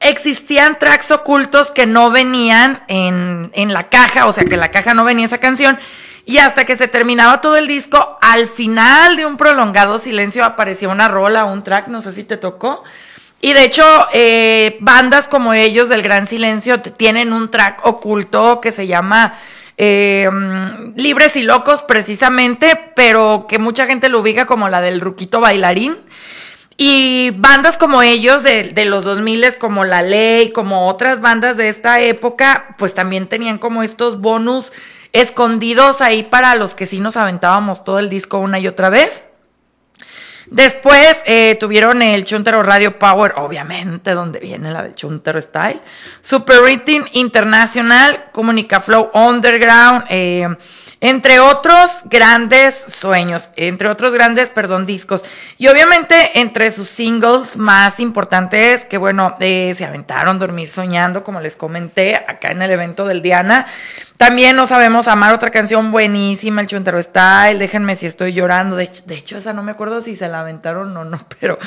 existían 0.00 0.76
tracks 0.76 1.12
ocultos 1.12 1.70
que 1.70 1.86
no 1.86 2.10
venían 2.10 2.82
en, 2.88 3.52
en 3.54 3.72
la 3.72 3.88
caja, 3.88 4.26
o 4.26 4.32
sea 4.32 4.44
que 4.44 4.56
la 4.56 4.72
caja 4.72 4.94
no 4.94 5.04
venía 5.04 5.26
esa 5.26 5.38
canción, 5.38 5.78
Y 6.24 6.38
hasta 6.38 6.64
que 6.64 6.74
se 6.74 6.88
terminaba 6.88 7.40
todo 7.40 7.56
el 7.56 7.68
disco, 7.68 8.18
al 8.20 8.48
final 8.48 9.16
de 9.16 9.24
un 9.24 9.36
prolongado 9.36 10.00
silencio 10.00 10.44
aparecía 10.44 10.88
una 10.88 11.06
rola, 11.06 11.44
un 11.44 11.62
track, 11.62 11.86
no 11.86 12.02
sé 12.02 12.12
si 12.12 12.24
te 12.24 12.36
tocó. 12.36 12.82
Y 13.44 13.54
de 13.54 13.64
hecho, 13.64 13.84
eh, 14.12 14.76
bandas 14.80 15.26
como 15.26 15.52
ellos 15.52 15.88
del 15.88 16.02
Gran 16.02 16.28
Silencio 16.28 16.80
tienen 16.80 17.32
un 17.32 17.50
track 17.50 17.84
oculto 17.84 18.60
que 18.60 18.70
se 18.70 18.86
llama 18.86 19.34
eh, 19.76 20.30
Libres 20.94 21.34
y 21.34 21.42
Locos 21.42 21.82
precisamente, 21.82 22.78
pero 22.94 23.46
que 23.48 23.58
mucha 23.58 23.86
gente 23.86 24.08
lo 24.08 24.20
ubica 24.20 24.46
como 24.46 24.68
la 24.68 24.80
del 24.80 25.00
Ruquito 25.00 25.40
Bailarín. 25.40 25.96
Y 26.76 27.32
bandas 27.32 27.78
como 27.78 28.02
ellos 28.02 28.44
de, 28.44 28.72
los 28.84 29.02
2000 29.02 29.56
como 29.58 29.84
La 29.84 30.02
Ley, 30.02 30.52
como 30.52 30.86
otras 30.86 31.20
bandas 31.20 31.56
de 31.56 31.68
esta 31.68 32.00
época, 32.00 32.76
pues 32.78 32.94
también 32.94 33.26
tenían 33.26 33.58
como 33.58 33.82
estos 33.82 34.20
bonus 34.20 34.72
escondidos 35.12 36.00
ahí 36.00 36.22
para 36.22 36.54
los 36.54 36.74
que 36.74 36.86
sí 36.86 37.00
nos 37.00 37.16
aventábamos 37.16 37.82
todo 37.82 37.98
el 37.98 38.08
disco 38.08 38.38
una 38.38 38.60
y 38.60 38.68
otra 38.68 38.88
vez. 38.88 39.24
Después 40.52 41.16
eh, 41.24 41.56
tuvieron 41.58 42.02
el 42.02 42.24
Chuntero 42.24 42.62
Radio 42.62 42.98
Power, 42.98 43.32
obviamente, 43.36 44.10
donde 44.10 44.38
viene 44.38 44.70
la 44.70 44.82
del 44.82 44.94
Chuntero 44.94 45.40
Style. 45.40 45.80
Super 46.20 46.60
Rating 46.60 47.04
Internacional, 47.12 48.26
Comunica 48.32 48.78
Flow 48.80 49.10
Underground, 49.14 50.04
eh, 50.10 50.46
entre 51.02 51.40
otros 51.40 51.98
grandes 52.04 52.76
sueños, 52.86 53.50
entre 53.56 53.88
otros 53.88 54.12
grandes, 54.14 54.48
perdón, 54.50 54.86
discos. 54.86 55.24
Y 55.58 55.66
obviamente 55.66 56.38
entre 56.38 56.70
sus 56.70 56.88
singles 56.88 57.56
más 57.56 57.98
importantes, 57.98 58.84
que 58.84 58.98
bueno, 58.98 59.34
eh, 59.40 59.74
se 59.76 59.84
aventaron 59.84 60.38
Dormir 60.38 60.68
Soñando, 60.68 61.24
como 61.24 61.40
les 61.40 61.56
comenté 61.56 62.14
acá 62.14 62.52
en 62.52 62.62
el 62.62 62.70
evento 62.70 63.04
del 63.04 63.20
Diana. 63.20 63.66
También 64.16 64.54
no 64.54 64.68
sabemos 64.68 65.08
amar 65.08 65.34
otra 65.34 65.50
canción 65.50 65.90
buenísima, 65.90 66.60
el 66.60 66.68
Chuntero 66.68 67.02
Style, 67.02 67.58
déjenme 67.58 67.96
si 67.96 68.06
estoy 68.06 68.32
llorando. 68.32 68.76
De 68.76 68.84
hecho, 68.84 69.02
de 69.04 69.16
hecho 69.16 69.38
esa 69.38 69.52
no 69.52 69.64
me 69.64 69.72
acuerdo 69.72 70.00
si 70.02 70.14
se 70.14 70.28
la 70.28 70.42
aventaron 70.42 70.96
o 70.96 71.04
no, 71.04 71.26
pero 71.40 71.58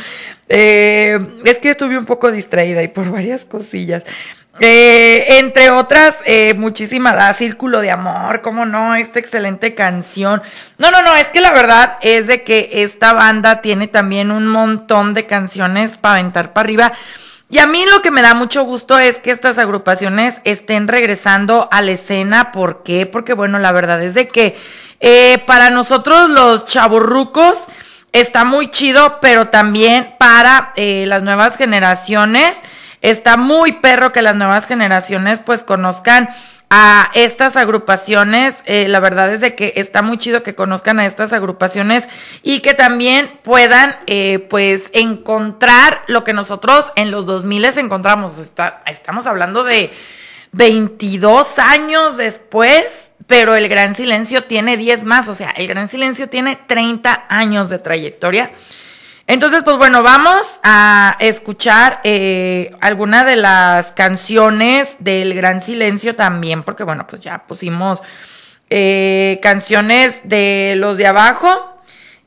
eh, 0.48 1.20
es 1.44 1.60
que 1.60 1.72
estuve 1.72 1.98
un 1.98 2.06
poco 2.06 2.32
distraída 2.32 2.82
y 2.84 2.88
por 2.88 3.12
varias 3.12 3.44
cosillas. 3.44 4.04
Eh, 4.60 5.38
entre 5.40 5.70
otras, 5.70 6.16
eh, 6.26 6.54
muchísimas, 6.56 7.16
da 7.16 7.34
Círculo 7.34 7.82
de 7.82 7.92
Amor, 7.92 8.42
cómo 8.42 8.66
no, 8.66 8.96
esta 8.96 9.20
excelente 9.20 9.76
canción. 9.76 10.42
No, 10.78 10.92
no, 10.92 11.02
no, 11.02 11.14
es 11.16 11.28
que 11.28 11.42
la 11.42 11.52
verdad 11.52 11.98
es 12.02 12.28
de 12.28 12.44
que 12.44 12.70
esta 12.72 13.12
banda 13.12 13.62
tiene 13.62 13.88
también 13.90 14.32
un 14.32 14.48
montón 14.48 15.14
de 15.14 15.26
canciones 15.26 15.98
para 15.98 16.16
aventar 16.16 16.54
para 16.54 16.66
arriba. 16.66 16.94
Y 17.50 17.60
a 17.60 17.68
mí 17.68 17.86
lo 17.86 18.02
que 18.02 18.12
me 18.12 18.22
da 18.22 18.34
mucho 18.34 18.64
gusto 18.64 18.98
es 18.98 19.20
que 19.20 19.32
estas 19.32 19.58
agrupaciones 19.58 20.42
estén 20.46 20.88
regresando 20.88 21.68
a 21.72 21.82
la 21.82 21.92
escena. 21.92 22.52
¿Por 22.52 22.82
qué? 22.84 23.06
Porque 23.06 23.34
bueno, 23.34 23.60
la 23.60 23.72
verdad 23.72 24.02
es 24.02 24.14
de 24.14 24.30
que 24.30 24.58
eh, 25.00 25.44
para 25.46 25.70
nosotros 25.70 26.30
los 26.30 26.66
chaburrucos 26.66 27.66
está 28.14 28.46
muy 28.46 28.72
chido, 28.72 29.20
pero 29.22 29.50
también 29.50 30.16
para 30.18 30.72
eh, 30.76 31.04
las 31.08 31.22
nuevas 31.24 31.58
generaciones 31.58 32.58
está 33.12 33.38
muy 33.38 33.74
perro 33.74 34.12
que 34.12 34.24
las 34.24 34.36
nuevas 34.36 34.66
generaciones 34.66 35.40
pues 35.40 35.64
conozcan 35.64 36.30
a 36.72 37.12
estas 37.14 37.56
agrupaciones. 37.56 38.64
Eh, 38.66 38.88
la 38.88 39.00
verdad 39.00 39.32
es 39.32 39.42
de 39.42 39.54
que 39.54 39.74
está 39.76 40.02
muy 40.02 40.18
chido 40.18 40.42
que 40.42 40.56
conozcan 40.56 41.00
a 41.00 41.06
estas 41.06 41.32
agrupaciones 41.32 42.08
y 42.42 42.62
que 42.62 42.74
también 42.74 43.40
puedan 43.44 43.96
eh, 44.08 44.40
pues 44.50 44.90
encontrar 44.94 46.02
lo 46.08 46.24
que 46.24 46.34
nosotros 46.34 46.92
en 46.96 47.12
los 47.12 47.28
2000 47.28 47.66
encontramos. 47.78 48.34
Estamos 48.88 49.28
hablando 49.28 49.64
de 49.64 49.94
22 50.54 51.60
años 51.60 52.18
después, 52.18 53.12
pero 53.28 53.56
el 53.56 53.70
Gran 53.70 53.94
Silencio 53.94 54.46
tiene 54.46 54.78
10 54.78 55.04
más, 55.04 55.28
o 55.28 55.36
sea, 55.36 55.52
el 55.52 55.68
Gran 55.68 55.90
Silencio 55.90 56.28
tiene 56.28 56.58
30 56.68 57.26
años 57.30 57.70
de 57.70 57.78
trayectoria. 57.78 58.52
Entonces, 59.28 59.64
pues 59.64 59.78
bueno, 59.78 60.04
vamos 60.04 60.60
a 60.62 61.18
escuchar 61.20 62.00
eh, 62.04 62.76
alguna 62.80 63.26
de 63.26 63.36
las 63.36 63.92
canciones 63.92 64.98
del 65.00 65.34
Gran 65.34 65.62
Silencio 65.62 66.16
también, 66.16 66.62
porque 66.62 66.84
bueno, 66.84 67.08
pues 67.08 67.24
ya 67.24 67.46
pusimos 67.48 68.02
eh, 68.70 69.40
canciones 69.42 70.22
de 70.26 70.76
los 70.78 70.98
de 70.98 71.08
abajo. 71.08 71.72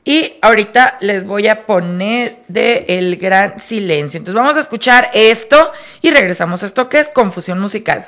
Y 0.03 0.33
ahorita 0.41 0.97
les 1.01 1.25
voy 1.25 1.47
a 1.47 1.65
poner 1.65 2.39
de 2.47 2.85
El 2.89 3.17
Gran 3.17 3.59
Silencio. 3.59 4.17
Entonces 4.17 4.41
vamos 4.41 4.57
a 4.57 4.61
escuchar 4.61 5.09
esto 5.13 5.71
y 6.01 6.09
regresamos 6.09 6.63
a 6.63 6.65
esto 6.65 6.89
que 6.89 6.99
es 6.99 7.09
confusión 7.09 7.59
musical. 7.59 8.07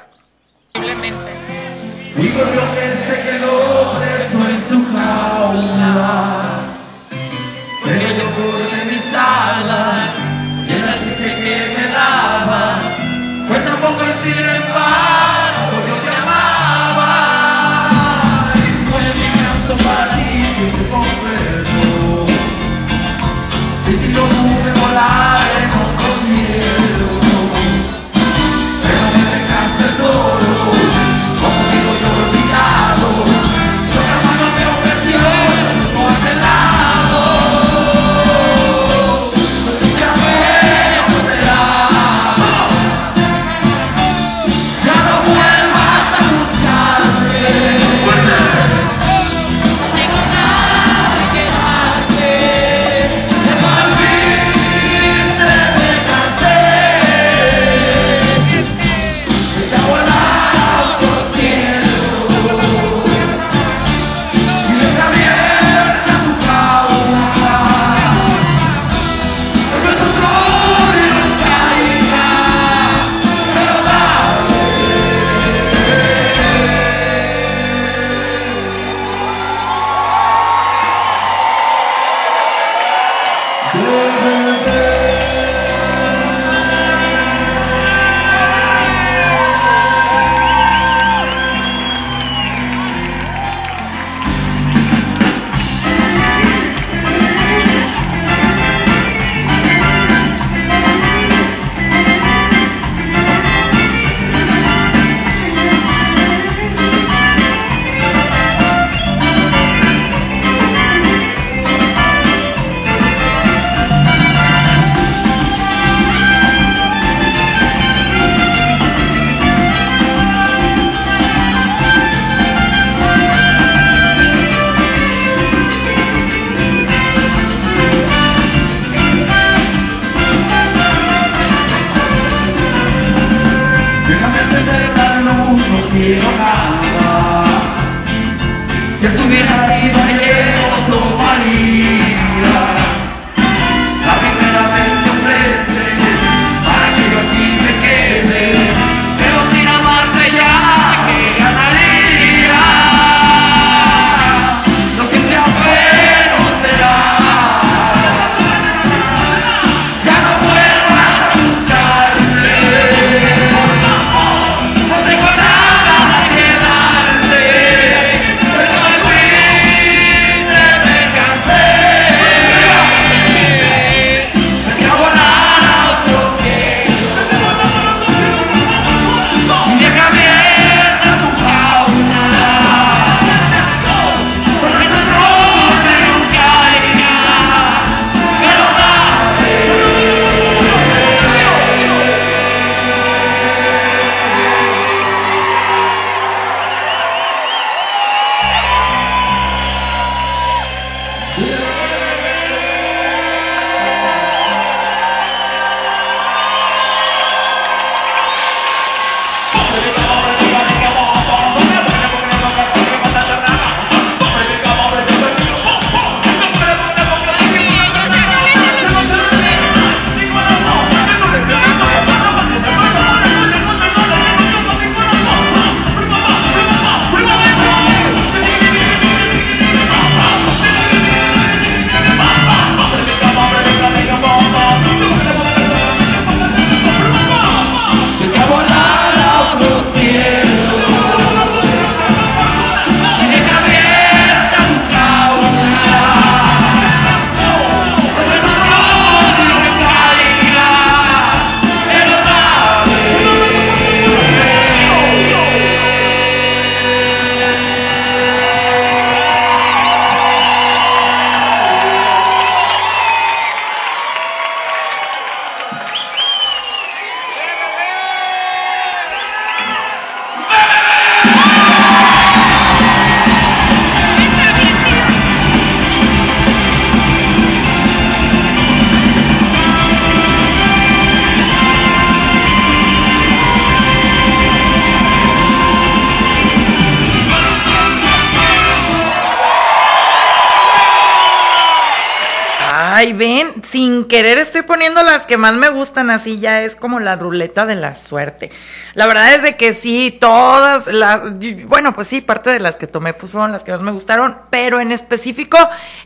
Querer 294.11 294.39
estoy 294.39 294.60
poniendo 294.71 295.03
las 295.03 295.25
que 295.25 295.35
más 295.35 295.53
me 295.55 295.67
gustan, 295.67 296.09
así 296.09 296.39
ya 296.39 296.61
es 296.61 296.77
como 296.77 297.01
la 297.01 297.17
ruleta 297.17 297.65
de 297.65 297.75
la 297.75 297.97
suerte. 297.97 298.51
La 298.93 299.05
verdad 299.05 299.33
es 299.33 299.43
de 299.43 299.57
que 299.57 299.73
sí, 299.73 300.17
todas 300.17 300.87
las, 300.87 301.23
bueno, 301.65 301.93
pues 301.93 302.07
sí, 302.07 302.21
parte 302.21 302.51
de 302.51 302.61
las 302.61 302.77
que 302.77 302.87
tomé 302.87 303.13
pues 303.13 303.33
fueron 303.33 303.51
las 303.51 303.65
que 303.65 303.73
más 303.73 303.81
me 303.81 303.91
gustaron, 303.91 304.37
pero 304.49 304.79
en 304.79 304.93
específico 304.93 305.57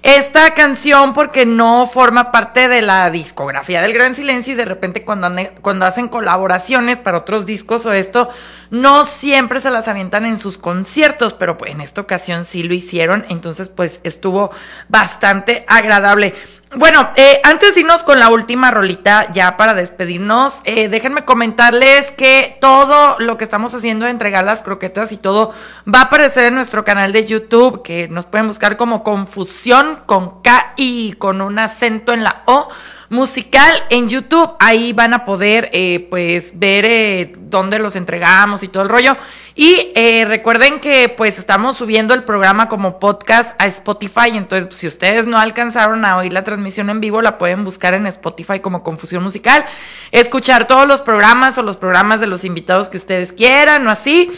esta 0.02 0.56
canción 0.56 1.14
porque 1.14 1.46
no 1.46 1.86
forma 1.86 2.32
parte 2.32 2.68
de 2.68 2.82
la 2.82 3.12
discografía 3.12 3.84
del 3.84 3.94
Gran 3.94 4.16
Silencio 4.16 4.54
y 4.54 4.56
de 4.56 4.66
repente 4.66 5.04
cuando, 5.04 5.32
cuando 5.62 5.86
hacen 5.86 6.08
colaboraciones 6.08 6.98
para 6.98 7.20
otros 7.20 7.46
discos 7.46 7.86
o 7.86 7.94
esto, 7.94 8.30
no 8.72 9.06
siempre 9.06 9.62
se 9.62 9.70
las 9.70 9.88
avientan 9.88 10.26
en 10.26 10.40
sus 10.40 10.58
conciertos, 10.58 11.34
pero 11.34 11.56
pues 11.56 11.72
en 11.72 11.82
esta 11.82 12.02
ocasión 12.02 12.46
sí 12.46 12.64
lo 12.64 12.74
hicieron, 12.74 13.28
entonces 13.30 13.70
pues 13.70 14.00
estuvo 14.04 14.50
bastante 14.90 15.66
agradable. 15.68 16.34
Bueno, 16.78 17.10
eh, 17.16 17.40
antes 17.44 17.74
de 17.74 17.82
irnos 17.82 18.04
con 18.04 18.20
la 18.20 18.30
última 18.30 18.55
rolita, 18.72 19.32
ya 19.32 19.58
para 19.58 19.74
despedirnos, 19.74 20.62
eh, 20.64 20.88
déjenme 20.88 21.26
comentarles 21.26 22.12
que 22.12 22.58
todo 22.62 23.18
lo 23.20 23.38
que 23.38 23.44
estamos 23.44 23.74
haciendo 23.74 24.06
de 24.06 24.12
entregar 24.12 24.44
las 24.44 24.64
croquetas 24.64 25.12
y 25.12 25.18
todo 25.18 25.54
va 25.94 26.00
a 26.00 26.04
aparecer 26.04 26.46
en 26.46 26.56
nuestro 26.56 26.84
canal 26.84 27.14
de 27.14 27.26
YouTube, 27.26 27.82
que 27.84 28.08
nos 28.08 28.26
pueden 28.26 28.48
buscar 28.48 28.78
como 28.78 29.04
Confusión 29.04 30.00
con 30.06 30.42
K 30.42 30.74
y 30.76 31.14
con 31.14 31.42
un 31.42 31.60
acento 31.60 32.14
en 32.14 32.24
la 32.24 32.44
O 32.46 32.70
musical 33.10 33.84
en 33.90 34.10
YouTube. 34.10 34.52
Ahí 34.60 34.94
van 34.94 35.14
a 35.14 35.26
poder, 35.26 35.70
eh, 35.74 36.08
pues, 36.10 36.58
ver 36.58 36.86
eh, 36.86 37.34
dónde 37.38 37.80
los 37.80 37.96
entregamos 37.96 38.64
y 38.64 38.68
todo 38.68 38.84
el 38.84 38.90
rollo. 38.90 39.18
Y 39.56 39.92
eh, 39.96 40.26
recuerden 40.28 40.80
que, 40.80 41.10
pues, 41.10 41.40
estamos 41.40 41.78
subiendo 41.78 42.14
el 42.14 42.24
programa 42.24 42.68
como 42.68 43.00
podcast 43.00 43.60
a 43.62 43.68
Spotify. 43.68 44.32
Entonces, 44.34 44.74
si 44.76 44.88
ustedes 44.88 45.28
no 45.28 45.40
alcanzaron 45.40 46.04
a 46.06 46.18
oír 46.18 46.34
la 46.34 46.44
transmisión 46.44 46.90
en 46.90 47.00
vivo, 47.00 47.22
la 47.22 47.38
pueden 47.38 47.64
buscar 47.64 47.94
en 47.94 48.08
Spotify 48.08 48.60
como 48.60 48.84
Confusión 48.84 49.24
Musical. 49.24 49.66
Escuchar 50.12 50.68
todos 50.68 50.88
los 50.88 51.02
programas 51.02 51.58
o 51.58 51.64
los 51.64 51.78
programas 51.78 52.20
de 52.20 52.28
los 52.28 52.44
invitados 52.44 52.90
que 52.90 52.98
ustedes 52.98 53.32
quieran 53.32 53.88
o 53.88 53.92
así. 53.92 54.32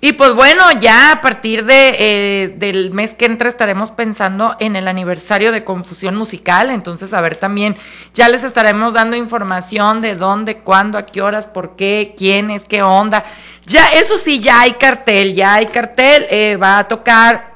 Y 0.00 0.12
pues 0.12 0.34
bueno, 0.34 0.64
ya 0.80 1.12
a 1.12 1.20
partir 1.22 1.64
de, 1.64 1.96
eh, 1.98 2.54
del 2.56 2.90
mes 2.90 3.12
que 3.14 3.24
entra 3.24 3.48
estaremos 3.48 3.90
pensando 3.90 4.54
en 4.60 4.76
el 4.76 4.86
aniversario 4.86 5.50
de 5.50 5.64
Confusión 5.64 6.14
Musical. 6.16 6.70
Entonces, 6.70 7.12
a 7.12 7.20
ver 7.22 7.36
también, 7.36 7.76
ya 8.12 8.28
les 8.28 8.44
estaremos 8.44 8.94
dando 8.94 9.16
información 9.16 10.02
de 10.02 10.14
dónde, 10.14 10.58
cuándo, 10.58 10.98
a 10.98 11.06
qué 11.06 11.22
horas, 11.22 11.46
por 11.46 11.74
qué, 11.76 12.14
quiénes, 12.16 12.64
qué 12.66 12.82
onda. 12.82 13.24
Ya, 13.64 13.92
eso 13.94 14.18
sí, 14.18 14.40
ya 14.40 14.60
hay 14.60 14.72
cartel, 14.72 15.34
ya 15.34 15.54
hay 15.54 15.66
cartel. 15.66 16.26
eh, 16.28 16.56
va 16.56 16.80
a 16.80 16.88
tocar 16.88 17.54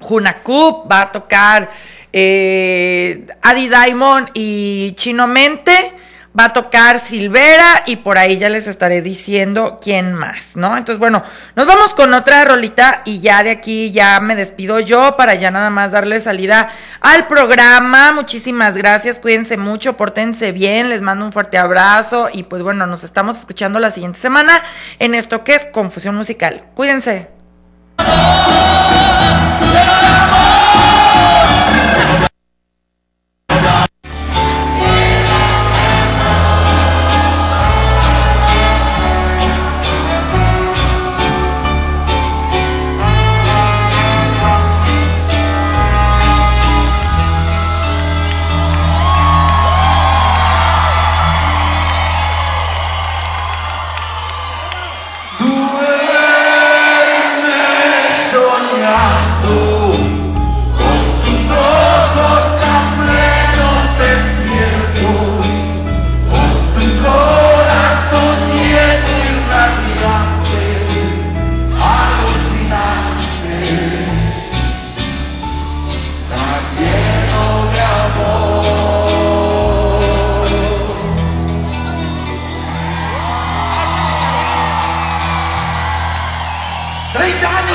Junacup, 0.00 0.90
va 0.90 1.02
a 1.02 1.12
tocar 1.12 1.70
eh, 2.12 3.26
Adi 3.42 3.68
Diamond 3.68 4.28
y 4.34 4.92
Chino 4.96 5.26
Mente, 5.26 5.93
va 6.38 6.46
a 6.46 6.52
tocar 6.52 6.98
Silvera 6.98 7.82
y 7.86 7.96
por 7.96 8.18
ahí 8.18 8.38
ya 8.38 8.48
les 8.48 8.66
estaré 8.66 9.02
diciendo 9.02 9.78
quién 9.80 10.12
más, 10.12 10.56
¿no? 10.56 10.76
Entonces, 10.76 10.98
bueno, 10.98 11.22
nos 11.54 11.66
vamos 11.66 11.94
con 11.94 12.12
otra 12.12 12.44
rolita 12.44 13.02
y 13.04 13.20
ya 13.20 13.42
de 13.42 13.50
aquí 13.50 13.92
ya 13.92 14.20
me 14.20 14.34
despido 14.34 14.80
yo 14.80 15.16
para 15.16 15.34
ya 15.34 15.50
nada 15.50 15.70
más 15.70 15.92
darle 15.92 16.20
salida 16.20 16.70
al 17.00 17.28
programa. 17.28 18.12
Muchísimas 18.12 18.76
gracias, 18.76 19.18
cuídense 19.18 19.56
mucho, 19.56 19.96
pórtense 19.96 20.52
bien, 20.52 20.90
les 20.90 21.02
mando 21.02 21.24
un 21.24 21.32
fuerte 21.32 21.56
abrazo 21.56 22.28
y 22.32 22.42
pues 22.42 22.62
bueno, 22.62 22.86
nos 22.86 23.04
estamos 23.04 23.38
escuchando 23.38 23.78
la 23.78 23.90
siguiente 23.92 24.18
semana 24.18 24.62
en 24.98 25.14
esto 25.14 25.44
que 25.44 25.54
es 25.54 25.66
Confusión 25.66 26.16
Musical. 26.16 26.62
Cuídense. 26.74 27.30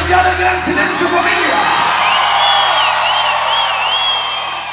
30 0.10 0.18
años 0.18 0.18
ya 0.18 0.24
del 0.24 0.38
gran 0.38 0.66
silencio 0.66 1.08
familia. 1.08 1.58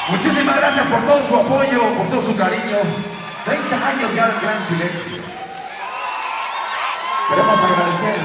Muchísimas 0.09 0.55
gracias 0.57 0.87
por 0.87 1.01
todo 1.05 1.27
su 1.27 1.35
apoyo, 1.35 1.81
por 1.95 2.07
todo 2.09 2.21
su 2.21 2.35
cariño. 2.35 2.77
30 3.45 3.87
años 3.87 4.15
ya 4.15 4.27
del 4.27 4.39
gran 4.41 4.65
silencio. 4.65 5.21
Queremos 7.29 7.59
agradecer. 7.59 8.19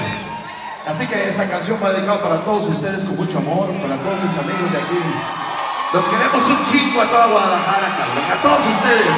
Así 0.86 1.06
que 1.06 1.28
esta 1.28 1.48
canción 1.48 1.78
va 1.84 1.90
dedicada 1.90 2.22
para 2.22 2.36
todos 2.44 2.66
ustedes 2.66 3.04
con 3.04 3.16
mucho 3.16 3.38
amor, 3.38 3.68
para 3.82 3.96
todos 3.96 4.16
mis 4.22 4.36
amigos 4.38 4.72
de 4.72 4.78
aquí. 4.78 5.02
Los 5.92 6.04
queremos 6.08 6.48
un 6.48 6.64
chingo 6.64 7.02
a 7.02 7.06
toda 7.06 7.26
Guadalajara, 7.26 7.88
cabrón, 7.98 8.24
a 8.32 8.42
todos 8.42 8.66
ustedes. 8.66 9.16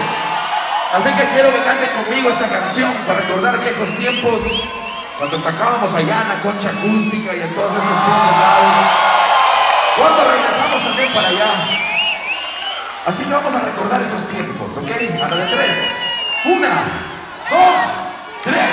Así 0.92 1.10
que 1.14 1.24
quiero 1.34 1.52
que 1.52 1.62
canten 1.62 1.90
conmigo 2.02 2.30
esta 2.30 2.48
canción 2.48 2.92
para 3.06 3.20
recordar 3.20 3.60
viejos 3.60 3.88
tiempos 3.98 4.68
cuando 5.18 5.36
tocábamos 5.38 5.94
allá 5.94 6.22
en 6.22 6.28
la 6.28 6.42
concha 6.42 6.70
acústica 6.70 7.36
y 7.36 7.40
en 7.40 7.54
todos 7.54 7.70
esos 7.70 7.84
pinches 7.84 8.36
lados. 8.40 8.74
¿Cuándo 9.96 10.24
regresamos 10.24 10.82
también 10.82 11.12
para 11.12 11.28
allá? 11.28 11.46
Así 13.06 13.22
que 13.24 13.32
vamos 13.32 13.54
a 13.54 13.60
recordar 13.60 14.02
esos 14.02 14.28
tiempos, 14.28 14.76
¿ok? 14.76 14.90
A 15.22 15.28
la 15.28 15.36
de 15.36 15.46
tres. 15.46 15.76
Una, 16.46 16.74
dos, 17.48 17.76
tres. 18.42 18.70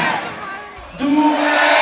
¡Due! 0.98 1.81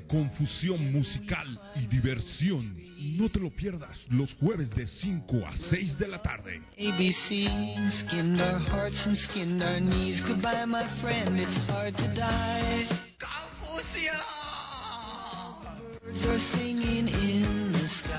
de 0.00 0.06
confusión 0.06 0.92
musical 0.92 1.46
y 1.76 1.86
diversión. 1.86 2.76
No 3.18 3.28
te 3.28 3.40
lo 3.40 3.50
pierdas 3.50 4.06
los 4.10 4.34
jueves 4.34 4.70
de 4.70 4.86
5 4.86 5.46
a 5.46 5.56
6 5.56 5.98
de 5.98 6.08
la 6.08 6.22
tarde. 6.22 6.62
ABC, 6.78 7.90
skinned 7.90 8.40
our 8.40 8.58
hearts 8.70 9.06
and 9.06 9.16
skinned 9.16 9.62
our 9.62 9.80
knees. 9.80 10.22
Goodbye, 10.22 10.66
my 10.66 10.84
friend, 10.84 11.40
it's 11.40 11.58
hard 11.70 11.94
to 11.96 12.08
die. 12.08 12.86
Confusión. 13.18 14.16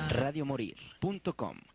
Radio 0.10 0.46
Morir.com 0.46 1.71